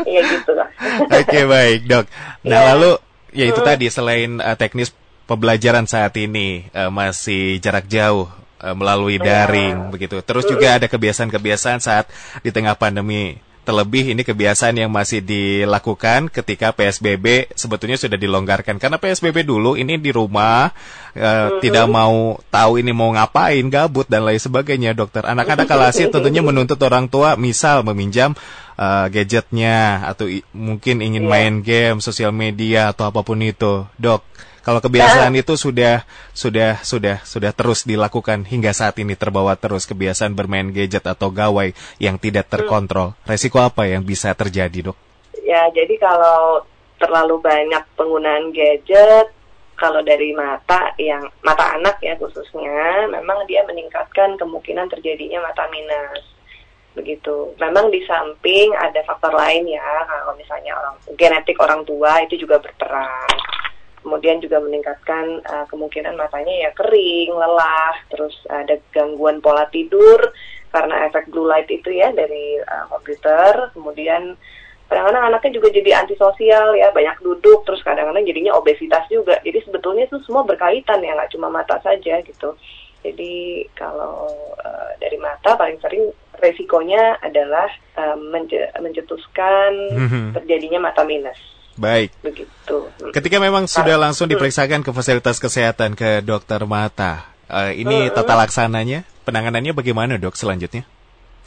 Iya 0.08 0.20
gitu 0.24 0.56
lah. 0.56 0.68
Oke 1.20 1.44
baik 1.44 1.80
dok. 1.84 2.08
Nah 2.48 2.60
ya. 2.64 2.66
lalu 2.72 2.90
ya 3.36 3.44
itu 3.52 3.60
hmm. 3.60 3.68
tadi 3.68 3.86
selain 3.92 4.30
uh, 4.40 4.56
teknis 4.56 4.96
pembelajaran 5.28 5.84
saat 5.84 6.16
ini 6.16 6.64
uh, 6.72 6.88
masih 6.88 7.60
jarak 7.60 7.84
jauh 7.84 8.32
uh, 8.62 8.74
melalui 8.74 9.18
iya. 9.18 9.46
daring 9.46 9.90
begitu. 9.94 10.20
Terus 10.22 10.44
juga 10.46 10.78
ada 10.78 10.86
kebiasaan-kebiasaan 10.86 11.80
saat 11.82 12.06
di 12.42 12.50
tengah 12.50 12.74
pandemi 12.78 13.38
Terlebih 13.68 14.16
ini 14.16 14.24
kebiasaan 14.24 14.80
yang 14.80 14.88
masih 14.88 15.20
dilakukan 15.20 16.32
ketika 16.32 16.72
PSBB 16.72 17.52
sebetulnya 17.52 18.00
sudah 18.00 18.16
dilonggarkan. 18.16 18.80
Karena 18.80 18.96
PSBB 18.96 19.44
dulu 19.44 19.76
ini 19.76 20.00
di 20.00 20.08
rumah 20.08 20.72
uh, 21.12 21.20
uh-huh. 21.20 21.60
tidak 21.60 21.84
mau 21.84 22.40
tahu 22.48 22.80
ini 22.80 22.96
mau 22.96 23.12
ngapain, 23.12 23.60
gabut 23.68 24.08
dan 24.08 24.24
lain 24.24 24.40
sebagainya, 24.40 24.96
dokter. 24.96 25.20
Anak-anak 25.20 25.68
kalasi 25.68 26.08
tentunya 26.08 26.40
menuntut 26.40 26.80
orang 26.80 27.12
tua 27.12 27.36
misal 27.36 27.84
meminjam 27.84 28.32
uh, 28.80 29.04
gadgetnya 29.12 30.00
atau 30.16 30.32
mungkin 30.56 31.04
ingin 31.04 31.28
yeah. 31.28 31.32
main 31.36 31.60
game, 31.60 32.00
sosial 32.00 32.32
media 32.32 32.96
atau 32.96 33.12
apa 33.12 33.20
pun 33.20 33.36
itu. 33.44 33.84
Dok, 34.00 34.24
kalau 34.68 34.84
kebiasaan 34.84 35.32
itu 35.40 35.56
sudah 35.56 36.04
sudah 36.36 36.84
sudah 36.84 37.24
sudah 37.24 37.56
terus 37.56 37.88
dilakukan 37.88 38.44
hingga 38.44 38.76
saat 38.76 39.00
ini 39.00 39.16
terbawa 39.16 39.56
terus 39.56 39.88
kebiasaan 39.88 40.36
bermain 40.36 40.68
gadget 40.68 41.08
atau 41.08 41.32
gawai 41.32 41.72
yang 41.96 42.20
tidak 42.20 42.52
terkontrol. 42.52 43.16
Resiko 43.24 43.64
apa 43.64 43.88
yang 43.88 44.04
bisa 44.04 44.36
terjadi, 44.36 44.92
Dok? 44.92 44.96
Ya, 45.40 45.64
jadi 45.72 45.96
kalau 45.96 46.68
terlalu 47.00 47.40
banyak 47.40 47.80
penggunaan 47.96 48.52
gadget 48.52 49.32
kalau 49.80 50.04
dari 50.04 50.36
mata 50.36 50.92
yang 51.00 51.24
mata 51.40 51.78
anak 51.78 51.96
ya 52.04 52.12
khususnya 52.20 53.08
memang 53.08 53.48
dia 53.48 53.64
meningkatkan 53.64 54.36
kemungkinan 54.36 54.92
terjadinya 54.92 55.48
mata 55.48 55.64
minus 55.72 56.28
begitu. 56.92 57.56
Memang 57.56 57.88
di 57.88 58.04
samping 58.04 58.76
ada 58.76 59.00
faktor 59.08 59.32
lain 59.32 59.64
ya 59.64 60.04
kalau 60.04 60.36
misalnya 60.36 60.76
orang 60.76 60.94
genetik 61.16 61.56
orang 61.56 61.80
tua 61.88 62.20
itu 62.20 62.36
juga 62.36 62.60
berperan 62.60 63.32
kemudian 64.02 64.38
juga 64.38 64.62
meningkatkan 64.62 65.42
uh, 65.44 65.66
kemungkinan 65.70 66.14
matanya 66.14 66.68
ya 66.68 66.70
kering, 66.74 67.34
lelah, 67.34 67.94
terus 68.10 68.34
ada 68.48 68.78
gangguan 68.94 69.42
pola 69.42 69.66
tidur 69.68 70.32
karena 70.68 71.08
efek 71.08 71.32
blue 71.32 71.48
light 71.48 71.68
itu 71.68 71.88
ya 71.92 72.12
dari 72.12 72.60
uh, 72.60 72.84
komputer, 72.92 73.72
kemudian 73.72 74.36
kadang-kadang 74.88 75.24
anaknya 75.28 75.60
juga 75.60 75.68
jadi 75.68 75.90
antisosial 76.00 76.72
ya 76.72 76.88
banyak 76.92 77.20
duduk 77.20 77.60
terus 77.68 77.84
kadang-kadang 77.84 78.24
jadinya 78.24 78.56
obesitas 78.56 79.04
juga. 79.12 79.36
Jadi 79.44 79.60
sebetulnya 79.68 80.08
itu 80.08 80.16
semua 80.24 80.48
berkaitan 80.48 81.04
ya 81.04 81.12
nggak 81.12 81.32
cuma 81.36 81.52
mata 81.52 81.76
saja 81.84 82.24
gitu. 82.24 82.56
Jadi 83.04 83.64
kalau 83.76 84.26
uh, 84.58 84.90
dari 84.96 85.20
mata 85.20 85.54
paling 85.54 85.78
sering 85.78 86.08
resikonya 86.40 87.20
adalah 87.20 87.68
uh, 88.00 88.16
mencetuskan 88.80 89.70
mhm. 89.92 90.24
terjadinya 90.34 90.88
mata 90.88 91.04
minus 91.04 91.57
Baik. 91.78 92.10
Begitu. 92.26 92.76
Ketika 93.14 93.38
memang 93.38 93.70
sudah 93.70 93.94
langsung 93.94 94.26
diperiksakan 94.26 94.82
ke 94.82 94.90
fasilitas 94.90 95.38
kesehatan 95.38 95.94
ke 95.94 96.20
dokter 96.26 96.58
mata, 96.66 97.30
uh, 97.46 97.70
ini 97.70 98.10
tata 98.10 98.34
laksananya, 98.34 99.06
penanganannya 99.22 99.72
bagaimana 99.72 100.18
dok 100.18 100.34
selanjutnya? 100.34 100.82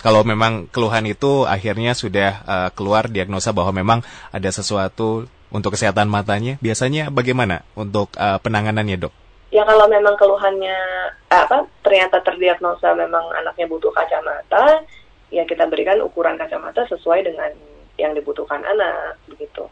Kalau 0.02 0.26
memang 0.26 0.66
keluhan 0.72 1.06
itu 1.06 1.46
akhirnya 1.46 1.94
sudah 1.94 2.42
uh, 2.48 2.70
keluar 2.74 3.06
diagnosa 3.06 3.54
bahwa 3.54 3.76
memang 3.76 4.00
ada 4.34 4.50
sesuatu 4.50 5.30
untuk 5.54 5.78
kesehatan 5.78 6.10
matanya, 6.10 6.58
biasanya 6.64 7.14
bagaimana 7.14 7.62
untuk 7.78 8.10
uh, 8.18 8.40
penanganannya 8.42 8.98
dok? 8.98 9.14
Ya 9.52 9.68
kalau 9.68 9.86
memang 9.92 10.16
keluhannya 10.16 10.80
apa 11.28 11.68
ternyata 11.84 12.24
terdiagnosa 12.24 12.96
memang 12.96 13.36
anaknya 13.36 13.68
butuh 13.68 13.92
kacamata, 13.92 14.88
ya 15.28 15.44
kita 15.44 15.68
berikan 15.68 16.00
ukuran 16.00 16.40
kacamata 16.40 16.88
sesuai 16.88 17.28
dengan 17.28 17.52
yang 18.00 18.16
dibutuhkan 18.16 18.64
anak 18.64 19.20
begitu. 19.28 19.68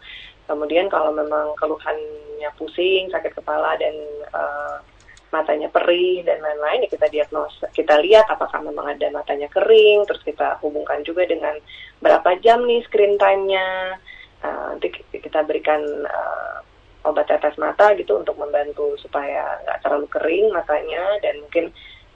Kemudian 0.50 0.90
kalau 0.90 1.14
memang 1.14 1.54
keluhannya 1.62 2.50
pusing, 2.58 3.06
sakit 3.14 3.38
kepala 3.38 3.78
dan 3.78 3.94
uh, 4.34 4.82
matanya 5.30 5.70
perih 5.70 6.26
dan 6.26 6.42
lain-lain 6.42 6.84
ya 6.86 6.90
kita 6.90 7.06
diagnosa, 7.14 7.70
kita 7.70 8.02
lihat 8.02 8.26
apakah 8.34 8.66
memang 8.66 8.98
ada 8.98 9.14
matanya 9.14 9.46
kering, 9.54 10.10
terus 10.10 10.26
kita 10.26 10.58
hubungkan 10.66 11.06
juga 11.06 11.30
dengan 11.30 11.54
berapa 12.02 12.42
jam 12.42 12.66
nih 12.66 12.82
screen 12.90 13.22
time-nya. 13.22 14.02
Uh, 14.42 14.74
nanti 14.74 14.90
kita 15.14 15.46
berikan 15.46 15.86
uh, 16.10 16.66
obat 17.06 17.30
tetes 17.30 17.54
mata 17.62 17.94
gitu 17.94 18.18
untuk 18.18 18.34
membantu 18.42 18.98
supaya 18.98 19.62
nggak 19.62 19.86
terlalu 19.86 20.08
kering 20.10 20.48
matanya 20.50 21.04
dan 21.22 21.38
mungkin 21.46 21.70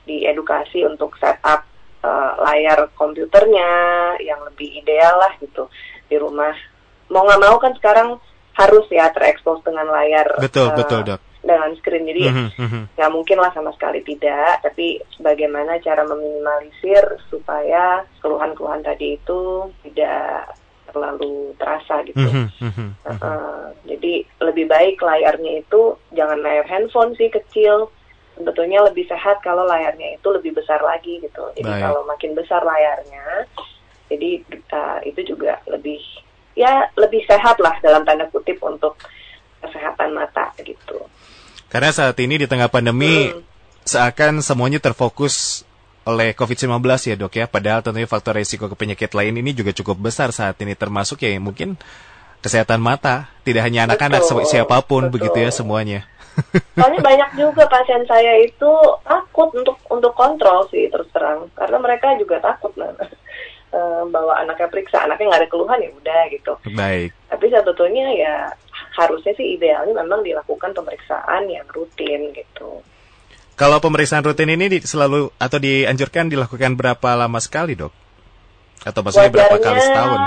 diedukasi 0.09 0.83
untuk 0.83 1.15
setup 1.21 1.63
uh, 2.03 2.33
layar 2.43 2.91
komputernya 2.97 3.69
yang 4.19 4.41
lebih 4.43 4.83
ideal 4.83 5.15
lah 5.19 5.31
gitu 5.39 5.67
di 6.11 6.15
rumah 6.19 6.55
mau 7.11 7.23
nggak 7.25 7.41
mau 7.43 7.55
kan 7.59 7.73
sekarang 7.79 8.09
harus 8.53 8.85
ya 8.93 9.09
terekspos 9.09 9.65
dengan 9.65 9.89
layar 9.89 10.29
betul 10.37 10.69
uh, 10.69 10.75
betul 10.77 11.01
dok 11.01 11.21
dengan 11.43 11.75
screen 11.75 12.07
jadi 12.07 12.23
mm 12.31 12.49
-hmm. 12.55 12.83
nggak 12.95 13.11
mungkin 13.11 13.37
lah 13.41 13.51
sama 13.51 13.75
sekali 13.75 13.99
tidak 14.07 14.63
tapi 14.63 15.03
bagaimana 15.19 15.75
cara 15.83 16.07
meminimalisir 16.07 17.19
supaya 17.27 18.07
keluhan-keluhan 18.23 18.79
tadi 18.85 19.19
itu 19.19 19.67
tidak 19.83 20.55
terlalu 20.87 21.51
terasa 21.59 22.05
gitu 22.07 22.23
mm 22.23 22.47
-hmm. 22.61 22.89
uh, 23.09 23.75
jadi 23.83 24.23
lebih 24.39 24.71
baik 24.71 25.01
layarnya 25.03 25.65
itu 25.65 25.99
jangan 26.15 26.39
layar 26.39 26.63
handphone 26.69 27.11
sih 27.19 27.27
kecil 27.27 27.91
sebetulnya 28.37 28.81
lebih 28.87 29.05
sehat 29.05 29.43
kalau 29.45 29.67
layarnya 29.67 30.17
itu 30.17 30.27
lebih 30.31 30.57
besar 30.57 30.81
lagi 30.81 31.21
gitu 31.21 31.43
jadi 31.59 31.69
Baik. 31.69 31.83
kalau 31.85 32.01
makin 32.07 32.31
besar 32.33 32.61
layarnya 32.65 33.45
jadi 34.09 34.41
uh, 34.73 34.99
itu 35.05 35.35
juga 35.35 35.61
lebih 35.69 36.01
ya 36.53 36.89
lebih 36.97 37.25
sehat 37.25 37.57
lah 37.61 37.77
dalam 37.81 38.05
tanda 38.05 38.29
kutip 38.29 38.57
untuk 38.61 38.97
kesehatan 39.61 40.13
mata 40.13 40.53
gitu. 40.61 40.97
Karena 41.69 41.89
saat 41.89 42.17
ini 42.21 42.37
di 42.37 42.45
tengah 42.45 42.69
pandemi 42.69 43.33
hmm. 43.33 43.41
seakan 43.87 44.45
semuanya 44.45 44.77
terfokus 44.77 45.65
oleh 46.03 46.35
COVID-19 46.35 46.83
ya 46.83 47.15
dok 47.15 47.33
ya. 47.33 47.45
Padahal 47.49 47.81
tentunya 47.81 48.05
faktor 48.05 48.37
resiko 48.37 48.67
ke 48.69 48.75
penyakit 48.77 49.11
lain 49.15 49.33
ini 49.39 49.55
juga 49.55 49.73
cukup 49.73 50.11
besar 50.11 50.29
saat 50.35 50.59
ini 50.61 50.75
termasuk 50.75 51.23
ya 51.23 51.33
mungkin 51.39 51.79
kesehatan 52.43 52.83
mata. 52.83 53.31
Tidak 53.47 53.63
hanya 53.63 53.87
anak-anak, 53.89 54.21
siapa 54.45 54.83
pun 54.83 55.07
betul. 55.07 55.13
begitu 55.17 55.37
ya 55.41 55.51
semuanya. 55.51 55.99
Soalnya 56.77 57.01
banyak 57.01 57.29
juga 57.37 57.63
pasien 57.69 58.01
saya 58.09 58.41
itu 58.41 58.71
takut 59.05 59.53
untuk 59.53 59.77
untuk 59.89 60.13
kontrol 60.17 60.65
sih 60.73 60.89
terus 60.89 61.05
terang 61.13 61.45
karena 61.53 61.77
mereka 61.77 62.17
juga 62.17 62.41
takut 62.41 62.73
nah, 62.73 62.89
eh, 63.73 64.03
bawa 64.07 64.45
anaknya 64.45 64.69
periksa 64.69 65.03
anaknya 65.03 65.33
nggak 65.33 65.41
ada 65.41 65.49
keluhan 65.49 65.81
ya 65.81 65.91
udah 65.91 66.21
gitu. 66.29 66.53
Baik. 66.77 67.09
Tapi 67.27 67.45
sebetulnya 67.49 68.05
ya 68.13 68.35
harusnya 68.93 69.33
sih 69.33 69.57
idealnya 69.57 69.93
memang 69.97 70.21
dilakukan 70.21 70.71
pemeriksaan 70.77 71.49
yang 71.49 71.65
rutin 71.73 72.29
gitu. 72.37 72.79
Kalau 73.53 73.77
pemeriksaan 73.81 74.25
rutin 74.25 74.49
ini 74.49 74.65
di- 74.69 74.81
selalu 74.85 75.29
atau 75.37 75.57
dianjurkan 75.61 76.29
dilakukan 76.29 76.73
berapa 76.73 77.09
lama 77.13 77.37
sekali, 77.37 77.77
Dok? 77.77 77.93
Atau 78.85 79.01
maksudnya 79.05 79.29
berapa 79.33 79.57
kali 79.61 79.79
setahun? 79.81 80.21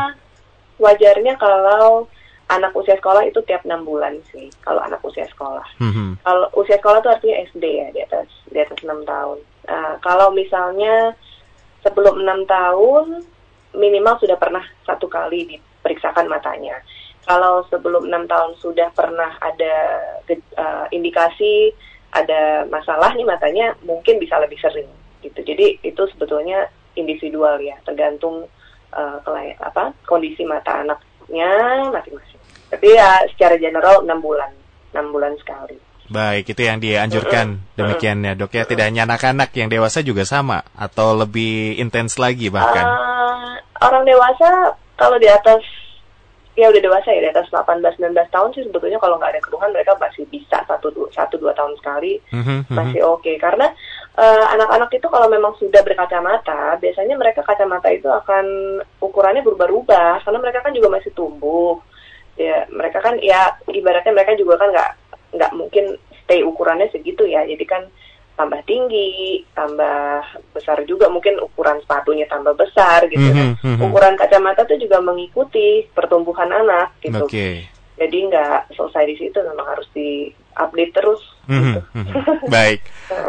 wajarnya 0.76 1.40
kalau 1.40 2.04
anak 2.46 2.70
usia 2.76 2.94
sekolah 3.00 3.26
itu 3.26 3.40
tiap 3.48 3.64
enam 3.66 3.82
bulan 3.82 4.14
sih 4.30 4.46
kalau 4.62 4.78
anak 4.84 5.02
usia 5.02 5.26
sekolah. 5.26 5.66
Mhm. 5.82 6.22
Kalau 6.22 6.46
usia 6.54 6.78
sekolah 6.78 7.02
itu 7.02 7.10
artinya 7.10 7.36
SD 7.50 7.64
ya 7.64 7.88
di 7.90 8.00
atas 8.06 8.28
di 8.46 8.58
atas 8.60 8.78
enam 8.86 9.02
tahun. 9.02 9.38
Nah, 9.66 9.92
kalau 9.98 10.30
misalnya 10.30 11.16
sebelum 11.82 12.22
enam 12.22 12.46
tahun 12.46 13.26
minimal 13.76 14.16
sudah 14.18 14.40
pernah 14.40 14.64
satu 14.88 15.06
kali 15.06 15.44
diperiksakan 15.46 16.26
matanya. 16.26 16.80
Kalau 17.26 17.62
sebelum 17.68 18.08
enam 18.08 18.24
tahun 18.24 18.56
sudah 18.58 18.90
pernah 18.96 19.36
ada 19.38 19.74
eh, 20.30 20.86
indikasi 20.90 21.70
ada 22.16 22.64
masalah 22.72 23.12
nih 23.12 23.28
matanya, 23.28 23.76
mungkin 23.84 24.16
bisa 24.16 24.40
lebih 24.40 24.56
sering 24.56 24.88
gitu. 25.20 25.44
Jadi 25.44 25.84
itu 25.84 26.02
sebetulnya 26.16 26.64
individual 26.96 27.60
ya, 27.60 27.76
tergantung 27.84 28.48
kelay- 28.96 29.58
apa 29.60 29.92
kondisi 30.08 30.40
mata 30.48 30.80
anaknya 30.80 31.50
masing-masing. 31.92 32.40
Tapi 32.72 32.96
ya 32.96 33.20
secara 33.34 33.60
general 33.60 34.00
enam 34.02 34.24
bulan, 34.24 34.48
enam 34.96 35.12
bulan 35.12 35.36
sekali. 35.36 35.76
Baik, 36.06 36.54
itu 36.54 36.62
yang 36.62 36.78
dianjurkan 36.78 37.66
demikian 37.74 38.22
ya, 38.22 38.38
Dok 38.38 38.54
ya. 38.54 38.62
Tidak 38.62 38.86
hanya 38.86 39.10
anak-anak, 39.10 39.50
yang 39.58 39.66
dewasa 39.66 40.06
juga 40.06 40.22
sama 40.22 40.62
atau 40.78 41.18
lebih 41.18 41.82
intens 41.82 42.14
lagi 42.22 42.46
bahkan. 42.46 42.86
Eh, 42.86 43.54
orang 43.82 44.04
dewasa 44.08 44.76
kalau 44.96 45.16
di 45.20 45.28
atas 45.28 45.62
ya 46.56 46.72
udah 46.72 46.80
dewasa 46.80 47.12
ya 47.12 47.20
di 47.20 47.30
atas 47.36 47.52
18-19 47.52 48.16
tahun 48.32 48.50
sih 48.56 48.64
sebetulnya 48.64 48.96
kalau 48.96 49.20
nggak 49.20 49.36
ada 49.36 49.44
keluhan 49.44 49.76
mereka 49.76 49.92
masih 50.00 50.24
bisa 50.32 50.64
satu 50.64 50.88
dua, 50.88 51.12
satu 51.12 51.36
dua 51.36 51.52
tahun 51.52 51.76
sekali. 51.76 52.16
Mhm, 52.32 52.72
mhm. 52.72 52.72
masih 52.72 53.00
oke. 53.04 53.28
Karena 53.36 53.68
eh, 54.16 54.44
anak-anak 54.56 54.88
itu 54.96 55.06
kalau 55.12 55.28
memang 55.28 55.52
sudah 55.60 55.84
berkacamata 55.84 56.80
biasanya 56.80 57.14
mereka 57.20 57.44
kacamata 57.44 57.92
itu 57.92 58.08
akan 58.08 58.80
ukurannya 59.04 59.44
berubah-ubah. 59.44 60.24
Karena 60.24 60.38
mereka 60.40 60.64
kan 60.64 60.72
juga 60.72 60.88
masih 60.88 61.12
tumbuh. 61.12 61.76
Ya 62.40 62.64
mereka 62.72 63.04
kan 63.04 63.20
ya 63.20 63.60
ibaratnya 63.68 64.16
mereka 64.16 64.32
juga 64.40 64.56
kan 64.56 64.72
nggak 64.72 64.90
nggak 65.36 65.52
mungkin 65.52 65.84
stay 66.24 66.40
ukurannya 66.40 66.88
segitu 66.88 67.28
ya. 67.28 67.44
Jadi 67.44 67.64
kan 67.68 67.84
tambah 68.36 68.60
tinggi 68.68 69.42
tambah 69.56 70.20
besar 70.52 70.84
juga 70.84 71.08
mungkin 71.08 71.40
ukuran 71.40 71.80
sepatunya 71.82 72.28
tambah 72.28 72.52
besar 72.52 73.08
gitu 73.08 73.24
Mhm, 73.24 73.34
kan 73.34 73.48
mhm. 73.64 73.82
ukuran 73.88 74.14
kacamata 74.14 74.68
itu 74.68 74.86
juga 74.86 75.00
mengikuti 75.00 75.88
pertumbuhan 75.96 76.52
anak 76.52 76.92
gitu 77.00 77.24
Oke. 77.24 77.64
jadi 77.96 78.18
nggak 78.28 78.76
selesai 78.76 79.04
di 79.08 79.16
situ 79.16 79.38
memang 79.40 79.66
harus 79.72 79.88
di 79.96 80.28
update 80.54 80.92
terus 80.92 81.20
Mhm. 81.46 81.74
Baik, 82.54 82.82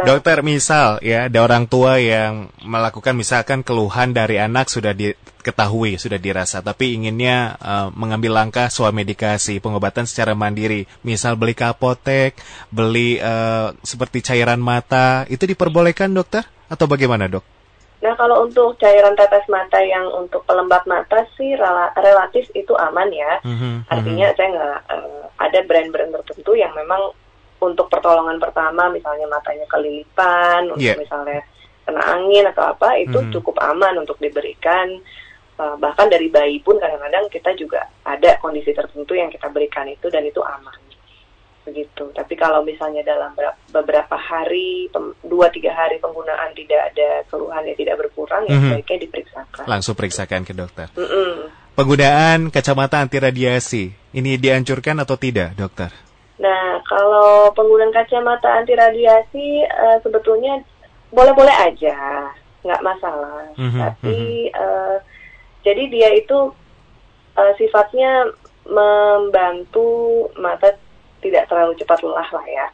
dokter 0.05 0.41
misal 0.41 0.97
ya 1.05 1.29
ada 1.29 1.39
orang 1.41 1.69
tua 1.69 2.01
yang 2.01 2.49
melakukan 2.65 3.13
misalkan 3.13 3.61
keluhan 3.61 4.13
dari 4.13 4.41
anak 4.41 4.69
sudah 4.69 4.93
diketahui 4.93 6.01
sudah 6.01 6.17
dirasa 6.17 6.61
tapi 6.61 6.97
inginnya 6.97 7.57
eh, 7.61 7.87
mengambil 7.93 8.37
langkah 8.37 8.69
swamedikasi 8.73 9.61
pengobatan 9.61 10.09
secara 10.09 10.33
mandiri 10.33 10.85
misal 11.05 11.37
beli 11.37 11.53
ke 11.53 11.65
apotek 11.69 12.37
beli 12.73 13.21
eh, 13.21 13.67
seperti 13.81 14.21
cairan 14.25 14.61
mata 14.61 15.25
itu 15.29 15.45
diperbolehkan 15.45 16.09
dokter 16.13 16.45
atau 16.67 16.85
bagaimana 16.89 17.29
dok? 17.31 17.45
Nah 17.97 18.13
kalau 18.13 18.45
untuk 18.45 18.77
cairan 18.77 19.17
tetes 19.17 19.49
mata 19.49 19.81
yang 19.81 20.05
untuk 20.13 20.45
pelembab 20.45 20.85
mata 20.85 21.25
sih 21.33 21.57
rela- 21.57 21.89
relatif 21.97 22.45
itu 22.53 22.69
aman 22.77 23.09
ya. 23.09 23.41
Mhm, 23.41 23.89
Artinya 23.89 24.27
saya 24.37 24.47
nggak 24.53 24.79
eh, 24.93 25.21
ada 25.37 25.59
brand-brand 25.65 26.11
tertentu 26.21 26.53
yang 26.53 26.73
memang 26.77 27.09
untuk 27.59 27.89
pertolongan 27.89 28.37
pertama 28.37 28.89
misalnya 28.89 29.25
matanya 29.27 29.65
kelilipan, 29.65 30.69
untuk 30.69 30.83
Yeah. 30.83 30.99
misalnya 30.99 31.41
kena 31.87 32.01
angin 32.03 32.45
atau 32.51 32.75
apa 32.75 32.99
itu 32.99 33.17
Mhm. 33.17 33.31
cukup 33.33 33.55
aman 33.63 33.97
untuk 33.97 34.19
diberikan. 34.19 34.91
Eh, 35.57 35.75
bahkan 35.81 36.05
dari 36.05 36.29
bayi 36.29 36.61
pun 36.61 36.77
kadang-kadang 36.77 37.25
kita 37.33 37.49
juga 37.57 37.81
ada 38.05 38.37
kondisi 38.37 38.69
tertentu 38.71 39.17
yang 39.17 39.33
kita 39.33 39.49
berikan 39.49 39.89
itu 39.89 40.05
dan 40.11 40.21
itu 40.21 40.37
aman 40.37 40.77
begitu. 41.65 42.07
Tapi 42.15 42.33
kalau 42.39 42.63
misalnya 42.63 43.03
dalam 43.03 43.35
ber- 43.35 43.59
beberapa 43.75 44.15
hari, 44.15 44.87
dua 45.19 45.51
tiga 45.51 45.75
hari 45.75 45.99
penggunaan 45.99 46.55
tidak 46.55 46.95
ada 46.95 47.27
keluhan 47.27 47.59
yang 47.67 47.75
tidak 47.75 47.95
berkurang, 47.99 48.47
ya 48.47 48.55
Mhm. 48.55 48.63
sebaiknya 48.71 48.97
diperiksakan. 49.03 49.65
Langsung 49.67 49.95
periksakan 49.99 50.47
ke 50.47 50.53
dokter. 50.55 50.87
Mm-mm. 50.95 51.51
Penggunaan 51.75 52.49
kacamata 52.49 53.03
anti 53.03 53.19
radiasi 53.19 53.91
ini 54.15 54.39
dianjurkan 54.39 54.97
atau 55.03 55.19
tidak 55.19 55.53
dokter? 55.59 55.91
Nah, 56.37 56.77
kalau 56.85 57.49
penggunaan 57.57 57.89
kacamata 57.89 58.61
anti 58.61 58.77
radiasi 58.77 59.65
eh, 59.65 59.97
sebetulnya 60.05 60.61
boleh-boleh 61.09 61.55
aja, 61.65 62.29
nggak 62.61 62.83
masalah. 62.85 63.49
Mhm, 63.57 63.79
Tapi 63.81 64.17
eh, 64.53 64.97
jadi 65.65 65.83
dia 65.89 66.09
itu 66.13 66.53
eh, 67.37 67.53
sifatnya 67.57 68.29
membantu 68.67 70.27
mata 70.37 70.77
tidak 71.25 71.49
terlalu 71.49 71.73
cepat 71.81 72.05
lelah 72.05 72.29
lah 72.29 72.45
ya. 72.45 72.67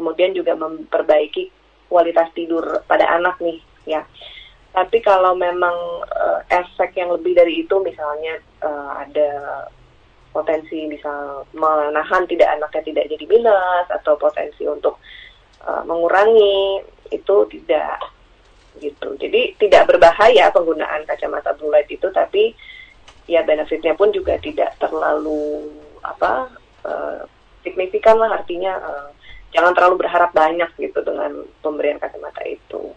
Kemudian 0.00 0.32
juga 0.32 0.56
memperbaiki 0.56 1.52
kualitas 1.92 2.32
tidur 2.32 2.64
pada 2.88 3.04
anak 3.20 3.36
nih 3.44 3.60
ya. 3.84 4.00
Tapi 4.72 5.02
kalau 5.04 5.36
memang 5.36 5.76
eh, 6.08 6.40
efek 6.56 6.96
yang 6.96 7.12
lebih 7.12 7.36
dari 7.36 7.68
itu 7.68 7.76
misalnya 7.84 8.40
eh, 8.64 8.90
ada 9.04 9.30
potensi 10.30 10.86
bisa 10.86 11.42
menahan 11.54 12.22
tidak 12.30 12.48
anaknya 12.54 12.82
tidak 12.86 13.04
jadi 13.10 13.24
minus 13.26 13.86
atau 13.90 14.14
potensi 14.14 14.62
untuk 14.66 15.02
uh, 15.66 15.82
mengurangi 15.82 16.80
itu 17.10 17.36
tidak 17.50 17.98
gitu. 18.78 19.08
Jadi 19.18 19.58
tidak 19.58 19.90
berbahaya 19.90 20.48
penggunaan 20.54 21.02
kacamata 21.04 21.50
blue 21.58 21.74
light 21.74 21.90
itu 21.90 22.06
tapi 22.14 22.54
ya 23.26 23.42
benefitnya 23.42 23.94
pun 23.98 24.14
juga 24.14 24.38
tidak 24.38 24.78
terlalu 24.78 25.66
apa 26.02 26.48
uh, 26.86 27.22
signifikan 27.66 28.16
lah 28.16 28.40
artinya 28.40 28.72
uh, 28.78 29.08
jangan 29.50 29.74
terlalu 29.74 30.06
berharap 30.06 30.30
banyak 30.30 30.70
gitu 30.78 31.02
dengan 31.02 31.42
pemberian 31.60 31.98
kacamata 31.98 32.42
itu. 32.46 32.94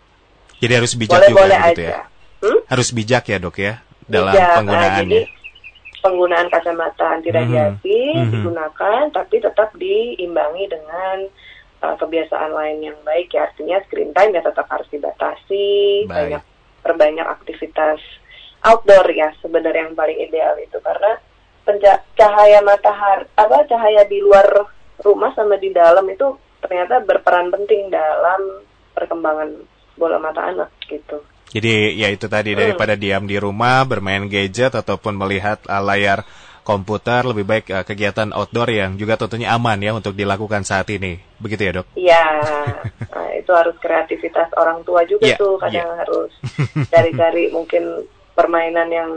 Jadi 0.61 0.73
harus 0.79 0.93
bijak 0.95 1.17
Boleh-boleh 1.19 1.57
juga 1.57 1.69
gitu 1.73 1.81
aja. 1.81 1.89
ya. 1.89 2.01
Hmm? 2.43 2.59
Harus 2.69 2.89
bijak 2.93 3.23
ya 3.27 3.37
dok 3.41 3.57
ya 3.57 3.73
dalam 4.05 4.33
Bijak. 4.33 4.47
Nah, 4.47 4.55
penggunaannya. 4.61 5.01
jadi 5.01 5.19
penggunaan 6.03 6.51
kacamata 6.51 7.15
anti 7.15 7.31
radiasi 7.31 7.99
Mhm. 8.13 8.19
Mhm. 8.27 8.31
digunakan, 8.35 9.03
tapi 9.15 9.39
tetap 9.39 9.71
diimbangi 9.79 10.67
dengan 10.67 11.17
uh, 11.79 11.95
kebiasaan 11.95 12.51
lain 12.51 12.91
yang 12.91 12.97
baik 13.07 13.31
ya. 13.31 13.47
Artinya 13.47 13.79
screen 13.87 14.11
time 14.11 14.35
ya 14.35 14.43
tetap 14.43 14.67
harus 14.67 14.87
dibatasi, 14.91 16.05
Baik. 16.05 16.11
banyak 16.11 16.43
perbanyak 16.83 17.27
aktivitas 17.27 18.03
outdoor 18.63 19.07
ya 19.11 19.31
sebenarnya 19.39 19.87
yang 19.87 19.95
paling 19.95 20.19
ideal 20.19 20.55
itu 20.59 20.79
karena 20.83 21.19
cahaya 22.15 22.59
matahari 22.59 23.23
apa 23.39 23.63
cahaya 23.67 24.03
di 24.07 24.19
luar 24.19 24.67
rumah 24.99 25.31
sama 25.35 25.55
di 25.55 25.71
dalam 25.71 26.03
itu 26.11 26.35
ternyata 26.59 26.99
berperan 27.03 27.51
penting 27.51 27.87
dalam 27.91 28.63
perkembangan 28.95 29.63
bola 29.95 30.19
mata 30.19 30.47
anak 30.47 30.71
gitu. 30.87 31.19
Jadi 31.53 32.01
ya 32.01 32.09
itu 32.09 32.25
tadi 32.25 32.57
Hmm. 32.57 32.61
daripada 32.65 32.97
diam 32.97 33.29
di 33.29 33.37
rumah 33.37 33.85
bermain 33.85 34.25
gadget 34.25 34.73
ataupun 34.73 35.13
melihat 35.13 35.61
uh, 35.69 35.79
layar 35.85 36.25
komputer 36.65 37.21
lebih 37.27 37.45
baik 37.45 37.65
uh, 37.69 37.85
kegiatan 37.85 38.33
outdoor 38.33 38.71
yang 38.71 38.97
juga 38.97 39.19
tentunya 39.19 39.53
aman 39.53 39.77
ya 39.77 39.93
untuk 39.93 40.17
dilakukan 40.17 40.65
saat 40.65 40.89
ini. 40.89 41.21
Begitu 41.37 41.61
ya 41.61 41.71
dok? 41.77 41.87
Iya, 41.93 42.25
nah, 43.05 43.29
itu 43.37 43.51
harus 43.53 43.75
kreativitas 43.77 44.49
orang 44.57 44.81
tua 44.81 45.05
juga 45.05 45.29
Iya, 45.29 45.37
tuh 45.37 45.61
kadang 45.61 45.93
harus 45.93 46.31
cari-cari 46.89 47.51
mungkin 47.55 48.07
permainan 48.33 48.89
yang 48.89 49.11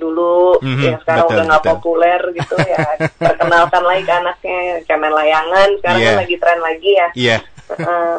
dulu 0.00 0.56
Mhm, 0.64 0.80
yang 0.80 0.96
sekarang 1.04 1.28
betul, 1.28 1.36
udah 1.36 1.44
nggak 1.44 1.66
populer 1.68 2.20
gitu 2.32 2.56
ya 2.56 2.80
perkenalkan 3.20 3.84
lagi 3.84 4.02
ke 4.08 4.14
anaknya 4.16 4.58
kayak 4.88 4.96
main 4.98 5.12
layangan 5.12 5.68
sekarang 5.76 6.00
Iya. 6.00 6.08
kan 6.08 6.20
lagi 6.24 6.36
tren 6.40 6.60
lagi 6.64 6.90
ya 6.96 7.08
Iya. 7.12 7.36
Heeh. 7.68 8.12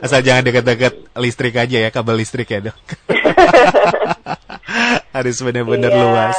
Asal 0.00 0.22
jangan 0.22 0.46
dekat-dekat 0.46 0.94
listrik 1.20 1.54
aja 1.58 1.76
ya, 1.82 1.90
kabel 1.92 2.16
listrik 2.16 2.48
ya 2.48 2.70
dok. 2.70 2.76
Harus 5.12 5.36
benar-benar 5.44 5.92
Iya. 5.92 6.00
luas. 6.00 6.36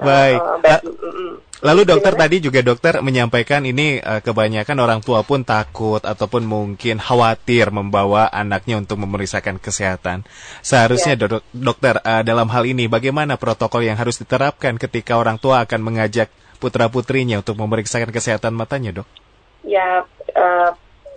Baik. 0.00 0.40
Oh. 0.40 1.36
Lalu 1.58 1.90
dokter 1.90 2.14
Gimana? 2.14 2.30
tadi 2.30 2.36
juga 2.38 2.60
dokter 2.62 2.94
menyampaikan 3.02 3.66
ini 3.66 3.98
eh, 3.98 4.20
kebanyakan 4.22 4.78
orang 4.78 5.00
tua 5.02 5.26
pun 5.26 5.42
takut 5.42 5.98
ataupun 5.98 6.46
mungkin 6.46 7.02
khawatir 7.02 7.74
membawa 7.74 8.30
anaknya 8.30 8.78
untuk 8.78 9.02
memeriksakan 9.02 9.58
kesehatan. 9.58 10.22
Seharusnya 10.62 11.18
Ya. 11.18 11.26
dok- 11.26 11.44
dokter 11.50 11.98
eh, 11.98 12.22
dalam 12.22 12.46
hal 12.48 12.62
ini 12.62 12.86
bagaimana 12.86 13.34
protokol 13.34 13.82
yang 13.82 13.98
harus 13.98 14.22
diterapkan 14.22 14.78
ketika 14.78 15.18
orang 15.18 15.36
tua 15.36 15.66
akan 15.66 15.82
mengajak 15.82 16.30
putra-putrinya 16.62 17.42
untuk 17.42 17.58
memeriksakan 17.58 18.14
kesehatan 18.14 18.54
matanya, 18.54 19.02
dok? 19.02 19.06
Ya, 19.66 20.06
uh, 20.34 20.70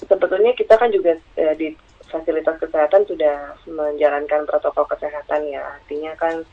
sebetulnya 0.05 0.53
kita 0.57 0.77
kan 0.77 0.89
juga 0.89 1.17
uh, 1.37 1.55
di 1.57 1.73
fasilitas 2.11 2.59
kesehatan 2.59 3.07
sudah 3.07 3.55
menjalankan 3.69 4.43
protokol 4.43 4.85
kesehatan 4.89 5.47
ya. 5.47 5.63
Artinya 5.79 6.11
kan 6.19 6.43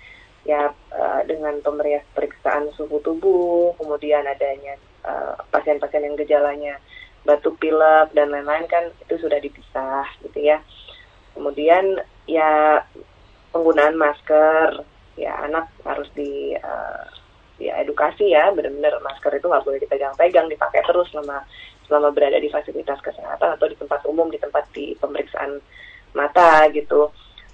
ya 0.47 0.71
uh, 0.95 1.21
dengan 1.27 1.59
pemeriksaan 1.61 2.71
suhu 2.79 3.03
tubuh, 3.03 3.75
kemudian 3.77 4.25
adanya 4.25 4.79
pasien-pasien 5.51 6.05
uh, 6.05 6.07
yang 6.11 6.17
gejalanya 6.21 6.75
batuk 7.27 7.59
pilek 7.61 8.15
dan 8.15 8.31
lain-lain 8.31 8.65
kan 8.71 8.89
itu 9.03 9.19
sudah 9.19 9.37
dipisah 9.43 10.07
gitu 10.23 10.39
ya. 10.39 10.63
Kemudian 11.35 12.03
ya 12.31 12.83
penggunaan 13.51 13.99
masker, 13.99 14.87
ya 15.19 15.35
anak 15.43 15.67
harus 15.83 16.07
di 16.15 16.55
uh, 16.55 17.05
ya 17.59 17.75
edukasi 17.83 18.31
ya 18.31 18.55
benar-benar 18.55 19.03
masker 19.03 19.35
itu 19.35 19.51
nggak 19.51 19.67
boleh 19.67 19.83
dipegang-pegang 19.83 20.47
dipakai 20.47 20.79
terus 20.87 21.11
selama 21.11 21.43
selama 21.89 22.13
berada 22.13 22.37
di 22.37 22.53
fasilitas 22.53 23.01
kesehatan 23.01 23.57
atau 23.57 23.67
di 23.67 23.77
tempat 23.81 24.05
umum 24.05 24.29
di 24.29 24.37
tempat 24.37 24.69
di 24.77 24.93
pemeriksaan 25.01 25.59
mata 26.13 26.69
gitu. 26.71 27.09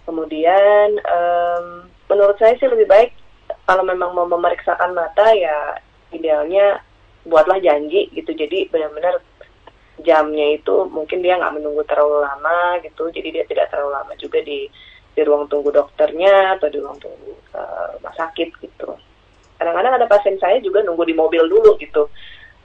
Kemudian 0.05 1.01
um, 1.01 1.89
menurut 2.11 2.37
saya 2.37 2.59
sih 2.59 2.69
lebih 2.69 2.91
baik 2.91 3.11
kalau 3.65 3.87
memang 3.87 4.13
mau 4.13 4.29
memeriksakan 4.29 4.93
mata 4.93 5.33
ya 5.33 5.79
idealnya 6.13 6.83
buatlah 7.25 7.63
janji 7.63 8.11
gitu. 8.13 8.35
Jadi 8.35 8.69
benar-benar 8.69 9.23
jamnya 10.03 10.59
itu 10.59 10.85
mungkin 10.91 11.23
dia 11.23 11.39
nggak 11.39 11.55
menunggu 11.57 11.87
terlalu 11.87 12.27
lama 12.27 12.83
gitu. 12.85 13.09
Jadi 13.15 13.29
dia 13.41 13.45
tidak 13.49 13.71
terlalu 13.73 13.91
lama 13.95 14.13
juga 14.19 14.43
di 14.43 14.69
di 15.15 15.23
ruang 15.23 15.47
tunggu 15.47 15.71
dokternya 15.71 16.59
atau 16.59 16.67
di 16.67 16.83
ruang 16.83 16.99
tunggu 16.99 17.33
uh, 17.55 17.97
rumah 17.97 18.15
sakit 18.19 18.51
gitu. 18.61 18.99
Kadang-kadang 19.55 20.03
ada 20.03 20.07
pasien 20.11 20.35
saya 20.43 20.59
juga 20.59 20.83
nunggu 20.83 21.07
di 21.07 21.15
mobil 21.15 21.47
dulu 21.47 21.79
gitu 21.79 22.11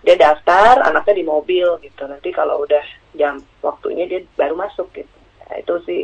dia 0.03 0.15
daftar 0.15 0.79
anaknya 0.87 1.19
di 1.19 1.25
mobil 1.27 1.67
gitu 1.83 2.03
nanti 2.07 2.31
kalau 2.31 2.63
udah 2.63 2.83
jam 3.15 3.39
waktunya 3.59 4.07
dia 4.07 4.23
baru 4.39 4.55
masuk 4.55 4.87
gitu 4.95 5.17
nah, 5.43 5.55
itu 5.59 5.73
sih 5.83 6.01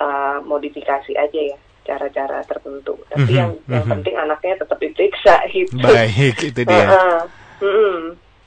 uh, 0.00 0.40
modifikasi 0.44 1.12
aja 1.12 1.40
ya 1.52 1.58
cara-cara 1.86 2.42
tertentu 2.42 2.96
tapi 3.12 3.22
mm 3.22 3.28
-hmm, 3.28 3.38
yang 3.38 3.50
mm 3.52 3.60
-hmm. 3.62 3.74
yang 3.76 3.84
penting 3.86 4.14
anaknya 4.16 4.54
tetap 4.64 4.78
diperiksa 4.80 5.34
gitu 5.54 5.76
baik 5.78 6.36
itu 6.42 6.60
dia 6.64 6.84
uh 6.84 6.88
-uh. 6.88 7.20
Mm 7.60 7.72
-hmm. 7.72 7.98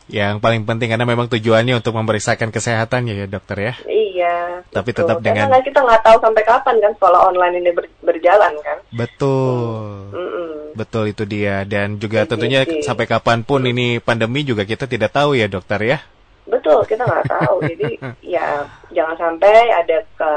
yang 0.09 0.35
paling 0.41 0.65
penting 0.65 0.89
karena 0.89 1.05
memang 1.05 1.29
tujuannya 1.29 1.77
untuk 1.77 1.93
memeriksakan 1.93 2.49
kesehatannya 2.49 3.13
ya 3.13 3.27
dokter 3.29 3.57
ya 3.61 3.73
iya 4.19 4.59
tapi 4.75 4.91
betul. 4.91 5.07
tetap 5.07 5.17
dengan 5.23 5.47
karena 5.47 5.59
kita 5.63 5.79
nggak 5.79 6.03
tahu 6.03 6.17
sampai 6.19 6.43
kapan 6.43 6.75
kan 6.83 6.91
sekolah 6.99 7.21
online 7.31 7.55
ini 7.63 7.71
ber 7.71 7.85
berjalan 8.03 8.53
kan 8.59 8.77
betul 8.91 10.11
mm 10.11 10.27
-hmm. 10.27 10.39
Betul 10.79 11.11
itu 11.11 11.27
dia 11.27 11.67
dan 11.67 11.99
juga 11.99 12.23
tentunya 12.23 12.63
sampai 12.79 13.03
kapan 13.03 13.43
pun 13.43 13.59
ini 13.67 13.99
pandemi 13.99 14.47
juga 14.47 14.63
kita 14.63 14.87
tidak 14.87 15.11
tahu 15.11 15.35
ya 15.35 15.51
dokter 15.51 15.75
ya. 15.83 15.99
Betul 16.47 16.87
kita 16.87 17.03
nggak 17.03 17.27
tahu 17.27 17.55
jadi 17.75 17.99
ya 18.23 18.63
jangan 18.95 19.15
sampai 19.19 19.75
ada 19.75 19.99
ke 20.15 20.31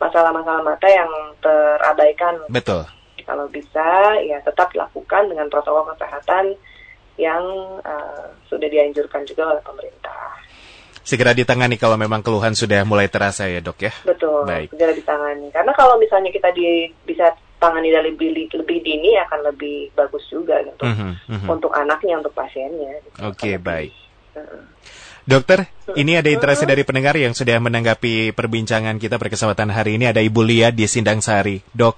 masalah-masalah 0.00 0.64
mata 0.64 0.88
yang 0.88 1.12
terabaikan. 1.44 2.40
Betul. 2.48 2.88
Kalau 3.28 3.46
bisa 3.52 4.16
ya 4.24 4.40
tetap 4.40 4.72
lakukan 4.72 5.28
dengan 5.28 5.46
protokol 5.52 5.92
kesehatan 5.92 6.56
yang 7.20 7.44
uh, 7.84 8.32
sudah 8.48 8.64
dianjurkan 8.64 9.28
juga 9.28 9.52
oleh 9.52 9.60
pemerintah 9.60 10.40
segera 11.02 11.32
ditangani 11.32 11.80
kalau 11.80 11.96
memang 11.96 12.20
keluhan 12.20 12.52
sudah 12.52 12.84
mulai 12.84 13.08
terasa 13.08 13.48
ya 13.48 13.60
dok 13.64 13.78
ya. 13.80 13.92
Betul. 14.04 14.44
Baik. 14.46 14.72
Segera 14.74 14.92
ditangani. 14.92 15.48
Karena 15.50 15.72
kalau 15.74 15.96
misalnya 15.96 16.30
kita 16.30 16.52
di, 16.52 16.88
bisa 17.04 17.32
tangani 17.60 17.92
dari 17.92 18.16
lebih 18.16 18.48
lebih 18.56 18.78
dini 18.80 19.20
akan 19.28 19.52
lebih 19.52 19.92
bagus 19.92 20.24
juga 20.32 20.64
gitu 20.64 20.80
mm 20.80 20.94
-hmm, 20.96 21.12
mm 21.28 21.38
-hmm. 21.44 21.48
untuk 21.52 21.72
anaknya 21.76 22.16
untuk 22.16 22.32
pasiennya. 22.32 23.04
Gitu. 23.04 23.18
Oke 23.20 23.36
okay, 23.36 23.54
baik. 23.60 23.92
Uh, 24.32 24.64
Dokter, 25.28 25.68
ini 25.94 26.16
ada 26.16 26.26
interaksi 26.32 26.64
dari 26.64 26.82
pendengar 26.82 27.14
yang 27.14 27.36
sudah 27.36 27.60
menanggapi 27.60 28.32
perbincangan 28.32 28.96
kita 28.96 29.20
berkesempatan 29.20 29.68
hari 29.70 30.00
ini. 30.00 30.08
Ada 30.08 30.24
Ibu 30.24 30.42
Lia 30.42 30.72
di 30.72 30.88
Sindang 30.88 31.20
Sari. 31.20 31.60
Dok, 31.70 31.94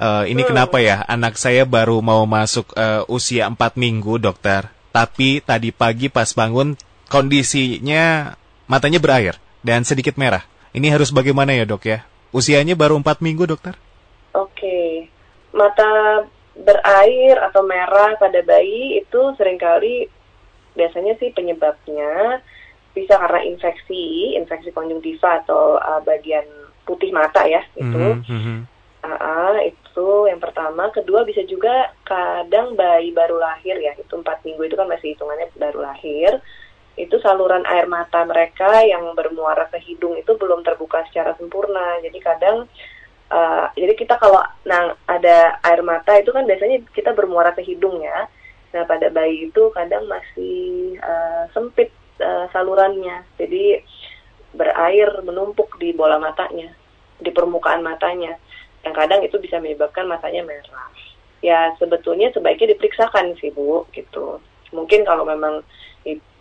uh, 0.00 0.24
ini 0.24 0.42
hmm. 0.42 0.48
kenapa 0.48 0.80
ya? 0.80 1.04
Anak 1.06 1.36
saya 1.36 1.68
baru 1.68 2.00
mau 2.00 2.24
masuk 2.24 2.72
uh, 2.74 3.04
usia 3.06 3.46
4 3.46 3.78
minggu, 3.78 4.16
dokter. 4.18 4.66
Tapi 4.90 5.44
tadi 5.44 5.70
pagi 5.70 6.08
pas 6.08 6.26
bangun 6.32 6.74
kondisinya 7.14 8.34
matanya 8.66 8.98
berair 8.98 9.38
dan 9.62 9.86
sedikit 9.86 10.18
merah. 10.18 10.42
Ini 10.74 10.90
harus 10.90 11.14
bagaimana 11.14 11.54
ya 11.54 11.62
dok 11.62 11.86
ya? 11.86 12.02
Usianya 12.34 12.74
baru 12.74 12.98
4 12.98 13.22
minggu, 13.22 13.46
dokter? 13.46 13.78
Oke, 14.34 15.06
mata 15.54 16.26
berair 16.58 17.38
atau 17.38 17.62
merah 17.62 18.18
pada 18.18 18.42
bayi 18.42 18.98
itu 18.98 19.20
sering 19.38 19.62
kali 19.62 20.10
biasanya 20.74 21.14
sih 21.22 21.30
penyebabnya 21.30 22.42
bisa 22.90 23.14
karena 23.14 23.46
infeksi, 23.46 24.34
infeksi 24.34 24.74
konjungtiva 24.74 25.46
atau 25.46 25.78
uh, 25.78 26.02
bagian 26.02 26.42
putih 26.82 27.14
mata 27.14 27.46
ya 27.46 27.62
itu. 27.78 28.06
Mm 28.26 28.26
-hmm. 28.26 28.58
uh, 29.06 29.58
itu 29.62 30.08
yang 30.26 30.42
pertama. 30.42 30.90
Kedua 30.90 31.22
bisa 31.22 31.46
juga 31.46 31.94
kadang 32.02 32.74
bayi 32.74 33.14
baru 33.14 33.38
lahir 33.38 33.78
ya, 33.78 33.94
itu 33.94 34.14
empat 34.18 34.42
minggu 34.42 34.66
itu 34.66 34.74
kan 34.74 34.90
masih 34.90 35.14
hitungannya 35.14 35.46
baru 35.54 35.78
lahir. 35.86 36.42
Itu 36.94 37.18
saluran 37.18 37.66
air 37.66 37.90
mata 37.90 38.22
mereka 38.24 38.82
yang 38.86 39.14
bermuara 39.18 39.66
ke 39.68 39.82
hidung 39.82 40.14
itu 40.14 40.34
belum 40.38 40.62
terbuka 40.62 41.02
secara 41.10 41.34
sempurna. 41.38 42.00
Jadi 42.02 42.18
kadang 42.22 42.66
Uh, 43.24 43.72
jadi 43.72 43.96
kita 43.96 44.20
kalau 44.20 44.36
nah 44.68 44.92
ada 45.08 45.56
air 45.64 45.80
mata 45.80 46.12
itu 46.20 46.28
kan 46.28 46.44
biasanya 46.44 46.84
kita 46.92 47.16
bermuara 47.16 47.56
ke 47.56 47.64
hidung 47.64 47.96
ya. 48.04 48.28
Nah 48.76 48.84
pada 48.84 49.08
bayi 49.08 49.48
itu 49.48 49.72
kadang 49.72 50.04
masih 50.06 50.94
uh, 51.00 51.48
sempit 51.56 51.88
uh, 52.20 52.46
salurannya, 52.52 53.24
jadi 53.40 53.80
berair 54.52 55.08
menumpuk 55.24 55.72
di 55.80 55.96
bola 55.96 56.20
matanya, 56.20 56.68
di 57.16 57.32
permukaan 57.32 57.80
matanya. 57.80 58.36
Yang 58.84 58.94
kadang 58.94 59.20
itu 59.24 59.40
bisa 59.40 59.56
menyebabkan 59.56 60.04
matanya 60.04 60.44
merah. 60.44 60.92
Ya 61.40 61.72
sebetulnya 61.80 62.28
sebaiknya 62.36 62.76
diperiksakan 62.76 63.40
sih 63.40 63.50
bu, 63.56 63.88
gitu. 63.96 64.36
Mungkin 64.76 65.08
kalau 65.08 65.24
memang 65.24 65.64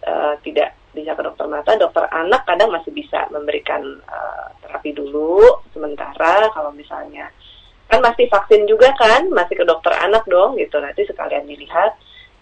uh, 0.07 0.35
tidak 0.43 0.75
bisa 0.93 1.17
ke 1.17 1.23
dokter 1.25 1.49
mata, 1.49 1.73
dokter 1.73 2.05
anak 2.13 2.45
kadang 2.45 2.69
masih 2.69 2.93
bisa 2.93 3.25
memberikan 3.33 3.81
uh, 4.05 4.47
terapi 4.61 4.93
dulu 4.93 5.41
sementara 5.73 6.53
kalau 6.53 6.69
misalnya 6.69 7.33
kan 7.89 7.99
masih 8.01 8.25
vaksin 8.29 8.65
juga 8.65 8.93
kan, 8.97 9.29
masih 9.29 9.53
ke 9.53 9.65
dokter 9.65 9.93
anak 9.93 10.25
dong 10.25 10.57
gitu. 10.57 10.81
Nanti 10.81 11.05
sekalian 11.05 11.45
dilihat. 11.45 11.93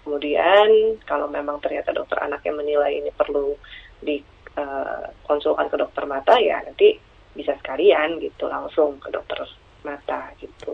Kemudian 0.01 0.97
kalau 1.05 1.29
memang 1.29 1.61
ternyata 1.61 1.93
dokter 1.93 2.17
anak 2.25 2.41
yang 2.41 2.57
menilai 2.57 2.97
ini 2.97 3.13
perlu 3.13 3.53
dikonsulkan 4.01 5.65
eh, 5.65 5.69
uh, 5.69 5.71
ke 5.71 5.77
dokter 5.77 6.03
mata 6.09 6.41
ya 6.41 6.57
nanti 6.65 6.97
bisa 7.37 7.53
sekalian 7.61 8.17
gitu 8.17 8.49
langsung 8.49 8.97
ke 8.97 9.13
dokter 9.13 9.45
mata 9.85 10.33
gitu. 10.41 10.73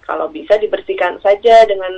Kalau 0.00 0.32
bisa 0.32 0.56
dibersihkan 0.56 1.20
saja 1.20 1.68
dengan 1.68 1.92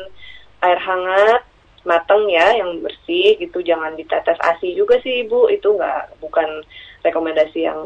air 0.66 0.80
hangat 0.82 1.46
mateng 1.84 2.28
ya 2.28 2.56
yang 2.56 2.80
bersih 2.84 3.36
gitu. 3.40 3.64
Jangan 3.64 3.96
ditetes 3.96 4.36
asi 4.40 4.76
juga 4.76 5.00
sih 5.00 5.24
ibu 5.24 5.48
itu 5.48 5.76
nggak 5.76 6.20
bukan 6.20 6.64
rekomendasi 7.04 7.64
yang 7.64 7.80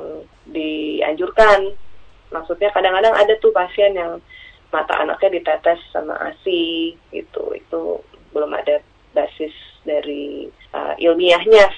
dianjurkan. 0.51 1.75
Maksudnya 2.35 2.75
kadang-kadang 2.75 3.15
ada 3.15 3.35
tuh 3.39 3.55
pasien 3.55 3.95
yang 3.95 4.19
mata 4.75 4.99
anaknya 4.99 5.39
ditetes 5.39 5.79
sama 5.95 6.19
asi 6.27 6.95
gitu. 7.15 7.55
Itu 7.55 8.03
belum 8.35 8.51
ada 8.51 8.83
basis 9.15 9.55
dari 9.87 10.51
uh, 10.75 10.99
ilmiahnya. 10.99 11.71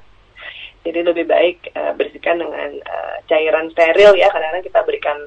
Jadi 0.84 1.00
lebih 1.00 1.24
baik 1.28 1.72
uh, 1.76 1.92
bersihkan 1.96 2.40
dengan 2.40 2.80
uh, 2.80 3.16
cairan 3.28 3.68
steril 3.72 4.16
ya. 4.16 4.32
Kadang-kadang 4.32 4.64
kita 4.64 4.80
berikan 4.84 5.18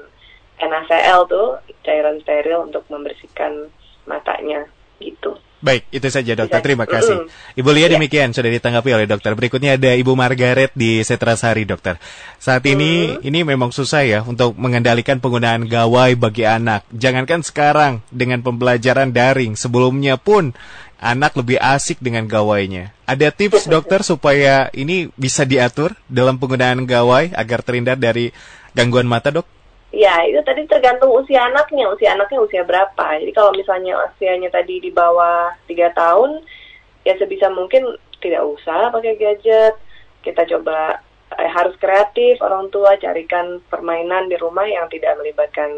NaCl 0.58 1.30
tuh 1.30 1.62
cairan 1.86 2.18
steril 2.26 2.66
untuk 2.66 2.82
membersihkan 2.90 3.70
matanya 4.10 4.66
gitu 4.98 5.38
Baik, 5.58 5.90
itu 5.90 6.06
saja 6.06 6.38
dokter. 6.38 6.62
Terima 6.62 6.86
kasih. 6.86 7.26
Ibu 7.58 7.70
Lia 7.74 7.90
ya. 7.90 7.98
demikian 7.98 8.30
sudah 8.30 8.46
ditanggapi 8.46 8.94
oleh 8.94 9.10
dokter. 9.10 9.34
Berikutnya 9.34 9.74
ada 9.74 9.90
Ibu 9.90 10.14
Margaret 10.14 10.70
di 10.78 11.02
Setrasari, 11.02 11.66
dokter. 11.66 11.98
Saat 12.38 12.62
ini 12.70 13.18
ini 13.26 13.42
memang 13.42 13.74
susah 13.74 14.06
ya 14.06 14.20
untuk 14.22 14.54
mengendalikan 14.54 15.18
penggunaan 15.18 15.66
gawai 15.66 16.14
bagi 16.14 16.46
anak. 16.46 16.86
Jangankan 16.94 17.42
sekarang 17.42 18.06
dengan 18.14 18.38
pembelajaran 18.46 19.10
daring, 19.10 19.58
sebelumnya 19.58 20.14
pun 20.14 20.54
anak 21.02 21.34
lebih 21.34 21.58
asik 21.58 21.98
dengan 21.98 22.30
gawainya. 22.30 22.94
Ada 23.10 23.34
tips 23.34 23.66
dokter 23.66 24.06
supaya 24.06 24.70
ini 24.70 25.10
bisa 25.18 25.42
diatur 25.42 25.98
dalam 26.06 26.38
penggunaan 26.38 26.86
gawai 26.86 27.34
agar 27.34 27.66
terhindar 27.66 27.98
dari 27.98 28.30
gangguan 28.78 29.10
mata, 29.10 29.34
Dok? 29.34 29.57
Ya, 29.88 30.20
itu 30.28 30.36
tadi 30.44 30.68
tergantung 30.68 31.08
usia 31.16 31.48
anaknya, 31.48 31.88
usia 31.88 32.12
anaknya 32.12 32.44
usia 32.44 32.60
berapa. 32.60 33.06
Jadi 33.16 33.32
kalau 33.32 33.56
misalnya 33.56 33.96
usianya 34.04 34.52
tadi 34.52 34.84
di 34.84 34.92
bawah 34.92 35.56
tiga 35.64 35.88
tahun, 35.96 36.44
ya 37.08 37.16
sebisa 37.16 37.48
mungkin 37.48 37.96
tidak 38.20 38.44
usah 38.44 38.92
pakai 38.92 39.16
gadget. 39.16 39.80
Kita 40.20 40.44
coba 40.44 41.00
eh, 41.40 41.48
harus 41.48 41.72
kreatif 41.80 42.36
orang 42.44 42.68
tua 42.68 43.00
carikan 43.00 43.64
permainan 43.72 44.28
di 44.28 44.36
rumah 44.36 44.68
yang 44.68 44.92
tidak 44.92 45.16
melibatkan 45.16 45.72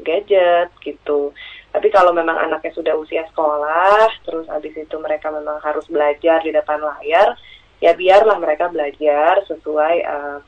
gadget 0.00 0.72
gitu. 0.80 1.36
Tapi 1.68 1.92
kalau 1.92 2.16
memang 2.16 2.40
anaknya 2.40 2.72
sudah 2.72 2.96
usia 2.96 3.28
sekolah, 3.28 4.08
terus 4.24 4.48
habis 4.48 4.72
itu 4.72 4.96
mereka 4.96 5.28
memang 5.28 5.60
harus 5.60 5.84
belajar 5.84 6.40
di 6.40 6.48
depan 6.48 6.80
layar, 6.80 7.36
ya 7.84 7.92
biarlah 7.92 8.40
mereka 8.40 8.72
belajar 8.72 9.44
sesuai 9.46 9.96
uh, 10.08 10.40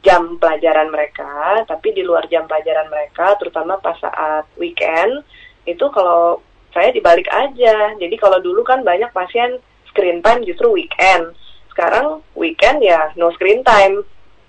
jam 0.00 0.38
pelajaran 0.38 0.88
mereka. 0.88 1.62
Tapi 1.66 1.92
di 1.92 2.02
luar 2.06 2.26
jam 2.30 2.46
pelajaran 2.46 2.88
mereka, 2.88 3.36
terutama 3.36 3.76
pas 3.82 3.98
saat 3.98 4.46
weekend, 4.56 5.24
itu 5.66 5.86
kalau 5.92 6.40
saya 6.70 6.94
dibalik 6.94 7.26
aja. 7.28 7.94
Jadi 7.98 8.14
kalau 8.16 8.38
dulu 8.38 8.62
kan 8.62 8.86
banyak 8.86 9.10
pasien 9.10 9.58
screen 9.90 10.22
time 10.22 10.46
justru 10.46 10.70
weekend. 10.70 11.34
Sekarang 11.70 12.22
weekend 12.34 12.82
ya 12.82 13.10
no 13.18 13.30
screen 13.34 13.62
time, 13.66 14.02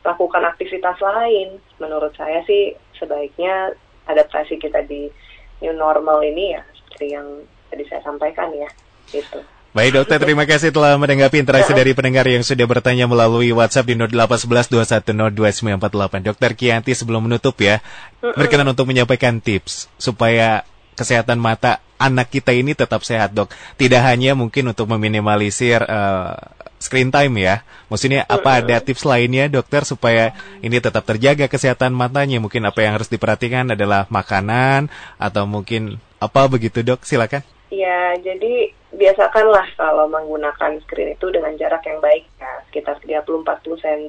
lakukan 0.05 0.45
aktivitas 0.45 0.97
lain. 1.01 1.57
Menurut 1.81 2.13
saya 2.17 2.45
sih 2.45 2.77
sebaiknya 2.97 3.73
adaptasi 4.05 4.57
kita 4.61 4.85
di 4.85 5.09
new 5.61 5.73
normal 5.73 6.25
ini 6.25 6.57
ya 6.57 6.61
seperti 6.73 7.05
yang 7.13 7.27
tadi 7.69 7.83
saya 7.89 8.01
sampaikan 8.03 8.49
ya, 8.53 8.69
gitu. 9.09 9.41
Baik 9.71 10.03
dokter, 10.03 10.19
terima 10.19 10.43
kasih 10.43 10.75
telah 10.75 10.99
menanggapi 10.99 11.39
interaksi 11.39 11.71
dari 11.71 11.95
pendengar 11.95 12.27
yang 12.27 12.43
sudah 12.43 12.67
bertanya 12.67 13.07
melalui 13.07 13.55
WhatsApp 13.55 13.87
di 13.87 13.95
081121022948. 13.95 16.27
Dokter 16.27 16.51
Kianti 16.59 16.91
sebelum 16.91 17.23
menutup 17.23 17.55
ya, 17.55 17.79
berkenan 18.19 18.75
untuk 18.75 18.91
menyampaikan 18.91 19.39
tips 19.39 19.87
supaya 19.95 20.67
kesehatan 20.99 21.39
mata 21.39 21.79
anak 21.95 22.35
kita 22.35 22.51
ini 22.51 22.75
tetap 22.75 23.07
sehat 23.07 23.31
dok. 23.31 23.55
Tidak 23.79 24.03
hanya 24.03 24.35
mungkin 24.35 24.75
untuk 24.75 24.91
meminimalisir 24.91 25.79
uh, 25.87 26.35
screen 26.75 27.07
time 27.07 27.31
ya. 27.39 27.63
Maksudnya 27.87 28.27
apa 28.27 28.59
ada 28.59 28.75
tips 28.83 29.07
lainnya 29.07 29.47
dokter 29.47 29.87
supaya 29.87 30.35
ini 30.59 30.83
tetap 30.83 31.07
terjaga 31.07 31.47
kesehatan 31.47 31.95
matanya? 31.95 32.43
Mungkin 32.43 32.67
apa 32.67 32.83
yang 32.83 32.99
harus 32.99 33.07
diperhatikan 33.07 33.71
adalah 33.71 34.03
makanan 34.11 34.91
atau 35.15 35.47
mungkin 35.47 35.95
apa 36.19 36.51
begitu 36.51 36.83
dok? 36.83 37.07
Silakan. 37.07 37.39
Ya, 37.71 38.19
jadi 38.19 38.80
biasakanlah 38.91 39.67
kalau 39.79 40.05
menggunakan 40.11 40.79
screen 40.83 41.15
itu 41.15 41.31
dengan 41.31 41.55
jarak 41.55 41.83
yang 41.87 42.03
baik 42.03 42.27
ya, 42.39 42.51
sekitar 42.67 42.99
30-40 42.99 43.83
cm 43.83 44.01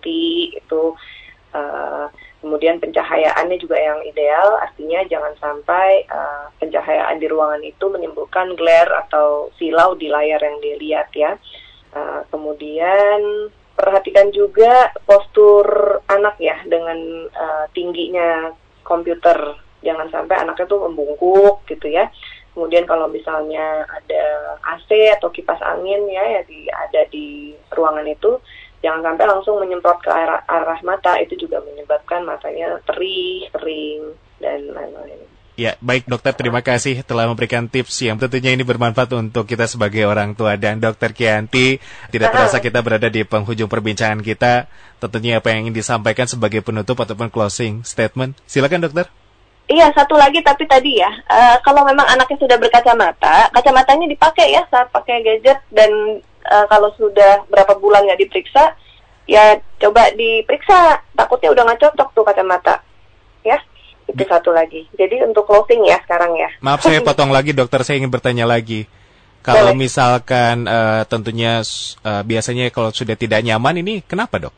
itu 0.59 0.83
uh, 1.55 2.07
kemudian 2.43 2.83
pencahayaannya 2.83 3.57
juga 3.63 3.79
yang 3.79 4.03
ideal, 4.03 4.59
artinya 4.59 5.07
jangan 5.07 5.35
sampai 5.39 6.03
uh, 6.11 6.51
pencahayaan 6.59 7.23
di 7.23 7.27
ruangan 7.31 7.63
itu 7.63 7.85
menimbulkan 7.87 8.59
glare 8.59 8.91
atau 9.07 9.55
silau 9.55 9.95
di 9.95 10.11
layar 10.11 10.43
yang 10.43 10.59
dilihat 10.59 11.09
ya. 11.15 11.39
Uh, 11.93 12.25
kemudian 12.35 13.53
perhatikan 13.79 14.35
juga 14.35 14.91
postur 15.07 15.65
anak 16.11 16.41
ya 16.43 16.59
dengan 16.67 17.31
uh, 17.31 17.65
tingginya 17.71 18.51
komputer, 18.83 19.55
jangan 19.87 20.11
sampai 20.11 20.43
anaknya 20.43 20.67
tuh 20.67 20.91
membungkuk 20.91 21.63
gitu 21.71 21.87
ya 21.87 22.11
Kemudian 22.53 22.85
kalau 22.85 23.09
misalnya 23.09 23.89
ada 23.89 24.25
AC 24.61 24.93
atau 25.17 25.33
kipas 25.33 25.61
angin 25.65 26.05
ya 26.13 26.21
ya 26.21 26.41
di 26.45 26.69
ada 26.69 27.01
di 27.09 27.57
ruangan 27.73 28.05
itu 28.05 28.37
jangan 28.85 29.15
sampai 29.15 29.25
langsung 29.25 29.57
menyemprot 29.63 30.05
ke 30.05 30.11
arah, 30.11 30.45
arah 30.45 30.81
mata 30.85 31.17
itu 31.23 31.39
juga 31.39 31.65
menyebabkan 31.65 32.27
matanya 32.29 32.77
perih, 32.85 33.49
kering 33.57 34.03
dan 34.43 34.69
lain-lain. 34.75 35.23
Ya, 35.53 35.77
baik 35.85 36.09
dokter, 36.09 36.33
terima 36.33 36.65
kasih 36.65 37.05
telah 37.05 37.29
memberikan 37.29 37.69
tips 37.69 38.01
yang 38.01 38.17
tentunya 38.17 38.57
ini 38.57 38.65
bermanfaat 38.65 39.13
untuk 39.13 39.45
kita 39.45 39.69
sebagai 39.69 40.09
orang 40.09 40.33
tua 40.33 40.57
dan 40.57 40.81
dokter 40.81 41.13
Kianti. 41.13 41.77
Tidak 42.09 42.29
terasa 42.33 42.57
kita 42.57 42.81
berada 42.81 43.13
di 43.13 43.21
penghujung 43.21 43.69
perbincangan 43.69 44.25
kita. 44.25 44.65
Tentunya 44.97 45.45
apa 45.45 45.53
yang 45.53 45.69
ingin 45.69 45.77
disampaikan 45.77 46.25
sebagai 46.25 46.65
penutup 46.65 46.97
ataupun 47.05 47.29
closing 47.29 47.85
statement. 47.85 48.41
Silakan 48.49 48.89
dokter. 48.89 49.22
Iya, 49.73 49.89
satu 49.97 50.21
lagi 50.21 50.45
tapi 50.45 50.69
tadi 50.69 51.01
ya, 51.01 51.09
uh, 51.09 51.57
kalau 51.65 51.81
memang 51.89 52.05
anaknya 52.05 52.37
sudah 52.45 52.61
berkacamata, 52.61 53.49
kacamatanya 53.57 54.05
dipakai 54.05 54.53
ya 54.53 54.69
saat 54.69 54.93
pakai 54.93 55.25
gadget 55.25 55.65
dan 55.73 56.21
uh, 56.45 56.69
kalau 56.69 56.93
sudah 57.01 57.41
berapa 57.49 57.81
bulan 57.81 58.05
nggak 58.05 58.21
diperiksa, 58.21 58.77
ya 59.25 59.57
coba 59.81 60.13
diperiksa. 60.13 61.01
Takutnya 61.17 61.57
udah 61.57 61.63
nggak 61.65 61.81
cocok 61.89 62.09
tuh 62.13 62.21
kacamata, 62.21 62.85
ya. 63.41 63.57
Itu 64.05 64.21
satu 64.29 64.53
lagi. 64.53 64.85
Jadi 64.93 65.25
untuk 65.25 65.49
closing 65.49 65.89
ya 65.89 65.97
sekarang 66.05 66.37
ya. 66.37 66.53
Maaf 66.61 66.85
saya 66.85 67.01
potong 67.09 67.33
lagi 67.33 67.57
dokter, 67.57 67.81
saya 67.81 67.97
ingin 67.97 68.13
bertanya 68.13 68.45
lagi. 68.45 68.85
Kalau 69.41 69.73
Boleh. 69.73 69.89
misalkan 69.89 70.69
uh, 70.69 71.03
tentunya 71.09 71.65
uh, 72.05 72.23
biasanya 72.23 72.69
kalau 72.69 72.93
sudah 72.93 73.17
tidak 73.17 73.41
nyaman 73.41 73.81
ini 73.81 74.05
kenapa 74.05 74.37
dok? 74.37 74.55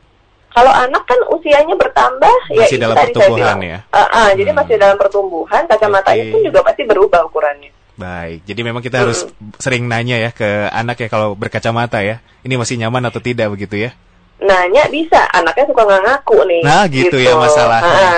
Kalau 0.55 0.71
anak 0.71 1.03
kan 1.03 1.19
usianya 1.35 1.75
bertambah, 1.75 2.35
ya 2.55 2.63
masih 2.63 2.79
ya 2.79 2.83
dalam 2.87 2.97
pertumbuhan 3.03 3.59
ya. 3.59 3.79
Uh, 3.91 3.99
uh, 3.99 4.27
hmm. 4.31 4.39
Jadi 4.39 4.51
masih 4.55 4.75
dalam 4.79 4.97
pertumbuhan, 5.03 5.63
kacamata 5.67 6.15
okay. 6.15 6.31
itu 6.31 6.37
juga 6.47 6.63
pasti 6.63 6.87
berubah 6.87 7.27
ukurannya. 7.27 7.75
Baik, 7.99 8.47
jadi 8.47 8.61
memang 8.63 8.79
kita 8.79 9.03
hmm. 9.03 9.05
harus 9.07 9.27
sering 9.59 9.91
nanya 9.91 10.15
ya 10.23 10.31
ke 10.31 10.71
anak 10.71 11.03
ya 11.03 11.09
kalau 11.11 11.35
berkacamata 11.35 12.07
ya, 12.07 12.23
ini 12.47 12.55
masih 12.55 12.79
nyaman 12.79 13.03
atau 13.11 13.19
tidak 13.19 13.51
begitu 13.51 13.91
ya? 13.91 13.91
Nanya 14.39 14.87
bisa, 14.95 15.27
anaknya 15.35 15.67
suka 15.67 15.83
nggak 15.91 16.03
ngaku 16.07 16.39
nih. 16.47 16.63
Nah 16.63 16.87
gitu, 16.87 17.17
ya 17.19 17.35
gitu. 17.35 17.35
ya 17.35 17.35
masalahnya. 17.35 18.11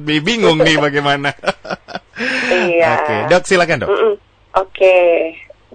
Bingung 0.24 0.64
nih 0.64 0.80
bagaimana. 0.80 1.28
iya. 2.48 3.04
Oke, 3.04 3.04
okay. 3.04 3.20
dok 3.28 3.44
silakan 3.44 3.84
dok. 3.84 3.88
Oke, 3.92 4.16
okay. 4.56 5.12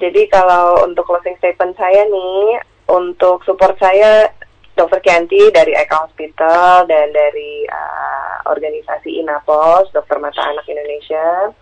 jadi 0.02 0.22
kalau 0.34 0.82
untuk 0.82 1.06
closing 1.06 1.38
statement 1.38 1.78
saya 1.78 2.10
nih, 2.10 2.58
untuk 2.90 3.42
support 3.46 3.78
saya 3.78 4.30
Dr. 4.76 5.00
Kianti 5.00 5.40
dari 5.56 5.72
Eka 5.72 6.04
Hospital 6.04 6.84
dan 6.84 7.08
dari 7.16 7.64
uh, 7.64 8.44
organisasi 8.52 9.24
Inapos, 9.24 9.88
Dokter 9.96 10.20
Mata 10.20 10.44
Anak 10.44 10.68
Indonesia, 10.68 11.56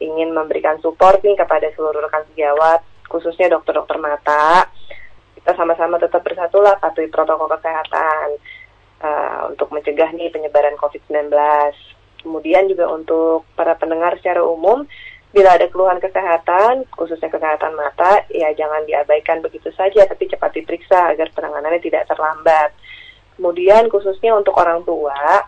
ingin 0.00 0.32
memberikan 0.32 0.80
support 0.80 1.20
nih 1.20 1.36
kepada 1.36 1.68
seluruh 1.76 2.00
rekan 2.00 2.24
sejawat, 2.32 2.80
khususnya 3.12 3.52
dokter-dokter 3.52 4.00
mata. 4.00 4.64
Kita 5.36 5.52
sama-sama 5.60 6.00
tetap 6.00 6.24
bersatulah 6.24 6.80
patuhi 6.80 7.12
protokol 7.12 7.52
kesehatan 7.52 8.40
uh, 9.04 9.40
untuk 9.52 9.68
mencegah 9.68 10.08
nih 10.16 10.32
penyebaran 10.32 10.80
COVID-19. 10.80 11.28
Kemudian 12.24 12.64
juga 12.72 12.88
untuk 12.88 13.44
para 13.52 13.76
pendengar 13.76 14.16
secara 14.16 14.40
umum, 14.40 14.88
bila 15.34 15.58
ada 15.58 15.66
keluhan 15.66 15.98
kesehatan, 15.98 16.86
khususnya 16.94 17.26
kesehatan 17.26 17.74
mata, 17.74 18.22
ya 18.30 18.54
jangan 18.54 18.86
diabaikan 18.86 19.42
begitu 19.42 19.66
saja, 19.74 20.06
tapi 20.06 20.30
cepat 20.30 20.54
diperiksa 20.54 21.10
agar 21.10 21.26
penanganannya 21.34 21.82
tidak 21.82 22.06
terlambat. 22.06 22.70
Kemudian 23.34 23.90
khususnya 23.90 24.38
untuk 24.38 24.54
orang 24.54 24.86
tua, 24.86 25.42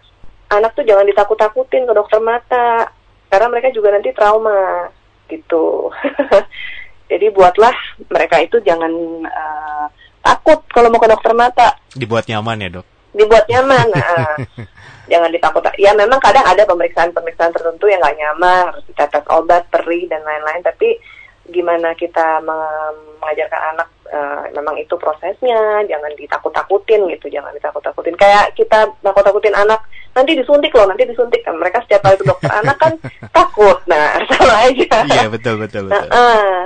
anak 0.50 0.74
tuh 0.74 0.82
jangan 0.82 1.06
ditakut-takutin 1.06 1.86
ke 1.86 1.92
dokter 1.94 2.18
mata, 2.18 2.90
karena 3.30 3.46
mereka 3.46 3.70
juga 3.70 3.94
nanti 3.94 4.10
trauma, 4.10 4.90
gitu. 5.30 5.94
Jadi 7.10 7.30
buatlah 7.30 7.74
mereka 8.10 8.42
itu 8.42 8.58
jangan 8.66 8.90
uh, 9.22 9.86
takut 10.18 10.66
kalau 10.74 10.90
mau 10.90 10.98
ke 10.98 11.06
dokter 11.06 11.30
mata. 11.30 11.78
Dibuat 11.94 12.26
nyaman 12.26 12.58
ya 12.58 12.68
dok? 12.74 12.86
Dibuat 13.14 13.46
nyaman. 13.46 13.86
Nah, 13.94 14.34
jangan 15.06 15.30
ditakut 15.30 15.62
ya 15.78 15.92
memang 15.92 16.18
kadang 16.18 16.42
ada 16.42 16.64
pemeriksaan-pemeriksaan 16.66 17.52
tertentu 17.52 17.86
yang 17.86 18.00
nggak 18.02 18.18
nyaman 18.18 18.72
harus 18.72 18.84
ditetes 18.88 19.24
obat 19.30 19.68
perih 19.70 20.08
dan 20.10 20.24
lain-lain. 20.24 20.64
Tapi 20.64 20.98
gimana 21.46 21.94
kita 21.94 22.42
mengajarkan 22.42 23.60
anak 23.76 23.88
uh, 24.10 24.42
memang 24.56 24.74
itu 24.80 24.96
prosesnya. 24.98 25.84
Jangan 25.86 26.12
ditakut-takutin 26.18 27.06
gitu 27.12 27.30
jangan 27.30 27.54
ditakut-takutin. 27.54 28.16
Kayak 28.18 28.56
kita 28.58 28.90
takut-takutin 29.04 29.54
anak 29.54 29.84
nanti 30.16 30.32
disuntik 30.34 30.74
loh 30.74 30.88
nanti 30.88 31.06
disuntik. 31.06 31.44
Kan 31.46 31.60
mereka 31.60 31.84
setiap 31.86 32.02
kali 32.02 32.18
ke 32.18 32.26
dokter 32.26 32.50
anak 32.50 32.76
kan 32.80 32.92
takut. 33.36 33.78
Nah 33.86 34.18
sama 34.32 34.72
aja. 34.72 35.06
Iya 35.06 35.28
betul 35.30 35.60
betul 35.60 35.86
betul. 35.86 35.92
Nah, 35.92 36.02
uh, 36.10 36.56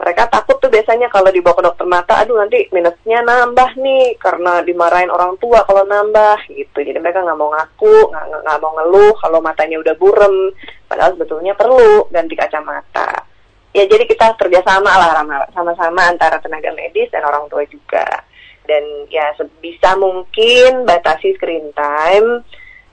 mereka 0.00 0.24
takut 0.32 0.56
tuh 0.56 0.72
biasanya 0.72 1.12
kalau 1.12 1.28
dibawa 1.28 1.60
ke 1.60 1.64
dokter 1.68 1.84
mata, 1.84 2.24
aduh 2.24 2.40
nanti 2.40 2.72
minusnya 2.72 3.20
nambah 3.20 3.76
nih 3.76 4.16
karena 4.16 4.64
dimarahin 4.64 5.12
orang 5.12 5.36
tua 5.36 5.60
kalau 5.68 5.84
nambah 5.84 6.40
gitu. 6.48 6.80
Jadi 6.80 6.96
mereka 6.96 7.20
nggak 7.20 7.36
mau 7.36 7.52
ngaku, 7.52 8.08
nggak 8.40 8.60
mau 8.64 8.72
ngeluh 8.80 9.12
kalau 9.20 9.44
matanya 9.44 9.76
udah 9.76 9.94
burem, 10.00 10.56
padahal 10.88 11.12
sebetulnya 11.20 11.52
perlu 11.52 12.08
ganti 12.08 12.32
kacamata. 12.32 13.28
Ya 13.76 13.84
jadi 13.84 14.08
kita 14.08 14.40
kerjasama 14.40 14.88
lah 14.88 15.20
sama-sama 15.52 16.08
antara 16.08 16.40
tenaga 16.40 16.72
medis 16.72 17.12
dan 17.12 17.20
orang 17.28 17.44
tua 17.52 17.68
juga. 17.68 18.24
Dan 18.64 19.04
ya 19.12 19.36
sebisa 19.36 20.00
mungkin 20.00 20.88
batasi 20.88 21.36
screen 21.36 21.76
time 21.76 22.40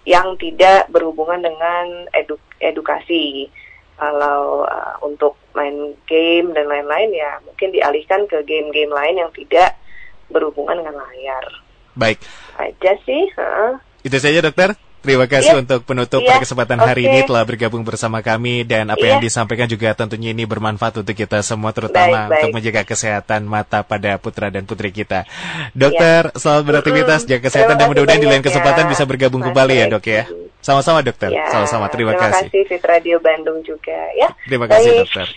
yang 0.04 0.36
tidak 0.36 0.92
berhubungan 0.92 1.40
dengan 1.40 2.08
eduk 2.12 2.44
edukasi 2.60 3.48
kalau 3.98 4.64
uh, 4.64 4.96
untuk 5.02 5.36
main 5.58 5.98
game 6.06 6.54
dan 6.54 6.70
lain-lain 6.70 7.10
ya 7.18 7.42
mungkin 7.44 7.74
dialihkan 7.74 8.30
ke 8.30 8.46
game-game 8.46 8.94
lain 8.94 9.26
yang 9.26 9.32
tidak 9.34 9.76
berhubungan 10.30 10.80
dengan 10.80 11.02
layar. 11.02 11.46
Baik. 11.98 12.22
Aja 12.62 12.94
sih. 13.04 13.26
Uh. 13.36 13.82
Itu 14.06 14.22
saja 14.22 14.40
dokter. 14.46 14.78
Terima 14.98 15.24
kasih 15.24 15.56
yeah. 15.56 15.62
untuk 15.64 15.88
penutup 15.88 16.20
yeah. 16.20 16.36
pada 16.36 16.44
kesempatan 16.44 16.80
okay. 16.84 16.90
hari 16.90 17.02
ini 17.08 17.20
telah 17.24 17.46
bergabung 17.48 17.86
bersama 17.86 18.20
kami 18.20 18.68
dan 18.68 18.92
apa 18.92 19.00
yeah. 19.00 19.10
yang 19.16 19.22
disampaikan 19.24 19.70
juga 19.70 19.96
tentunya 19.96 20.36
ini 20.36 20.44
bermanfaat 20.44 21.00
untuk 21.00 21.16
kita 21.16 21.40
semua 21.46 21.72
terutama 21.72 22.28
baik, 22.28 22.28
baik. 22.28 22.38
untuk 22.44 22.50
menjaga 22.60 22.82
kesehatan 22.84 23.48
mata 23.48 23.88
pada 23.88 24.20
putra 24.20 24.52
dan 24.52 24.68
putri 24.68 24.92
kita. 24.92 25.24
Dokter, 25.72 26.34
yeah. 26.34 26.36
selamat 26.36 26.64
beraktivitas, 26.66 27.20
jaga 27.24 27.42
kesehatan 27.48 27.78
dan 27.80 27.88
mudah-mudahan 27.88 28.20
di 28.20 28.28
lain 28.28 28.44
kesempatan 28.44 28.84
ya. 28.84 28.92
bisa 28.92 29.04
bergabung 29.08 29.42
Mas 29.46 29.48
kembali 29.54 29.74
ya 29.80 29.86
dok 29.88 30.06
ya. 30.06 30.24
Sama-sama 30.62 31.00
dokter. 31.06 31.32
Ya, 31.32 31.48
Sama-sama. 31.48 31.88
Terima, 31.88 32.12
terima 32.18 32.28
kasih. 32.34 32.48
kasih 32.52 32.62
Fit 32.68 32.84
Radio 32.84 33.18
Bandung 33.24 33.64
juga 33.64 33.98
ya. 34.18 34.30
Terima 34.46 34.68
kasih 34.68 34.92
Baik. 34.92 35.02
dokter. 35.08 35.28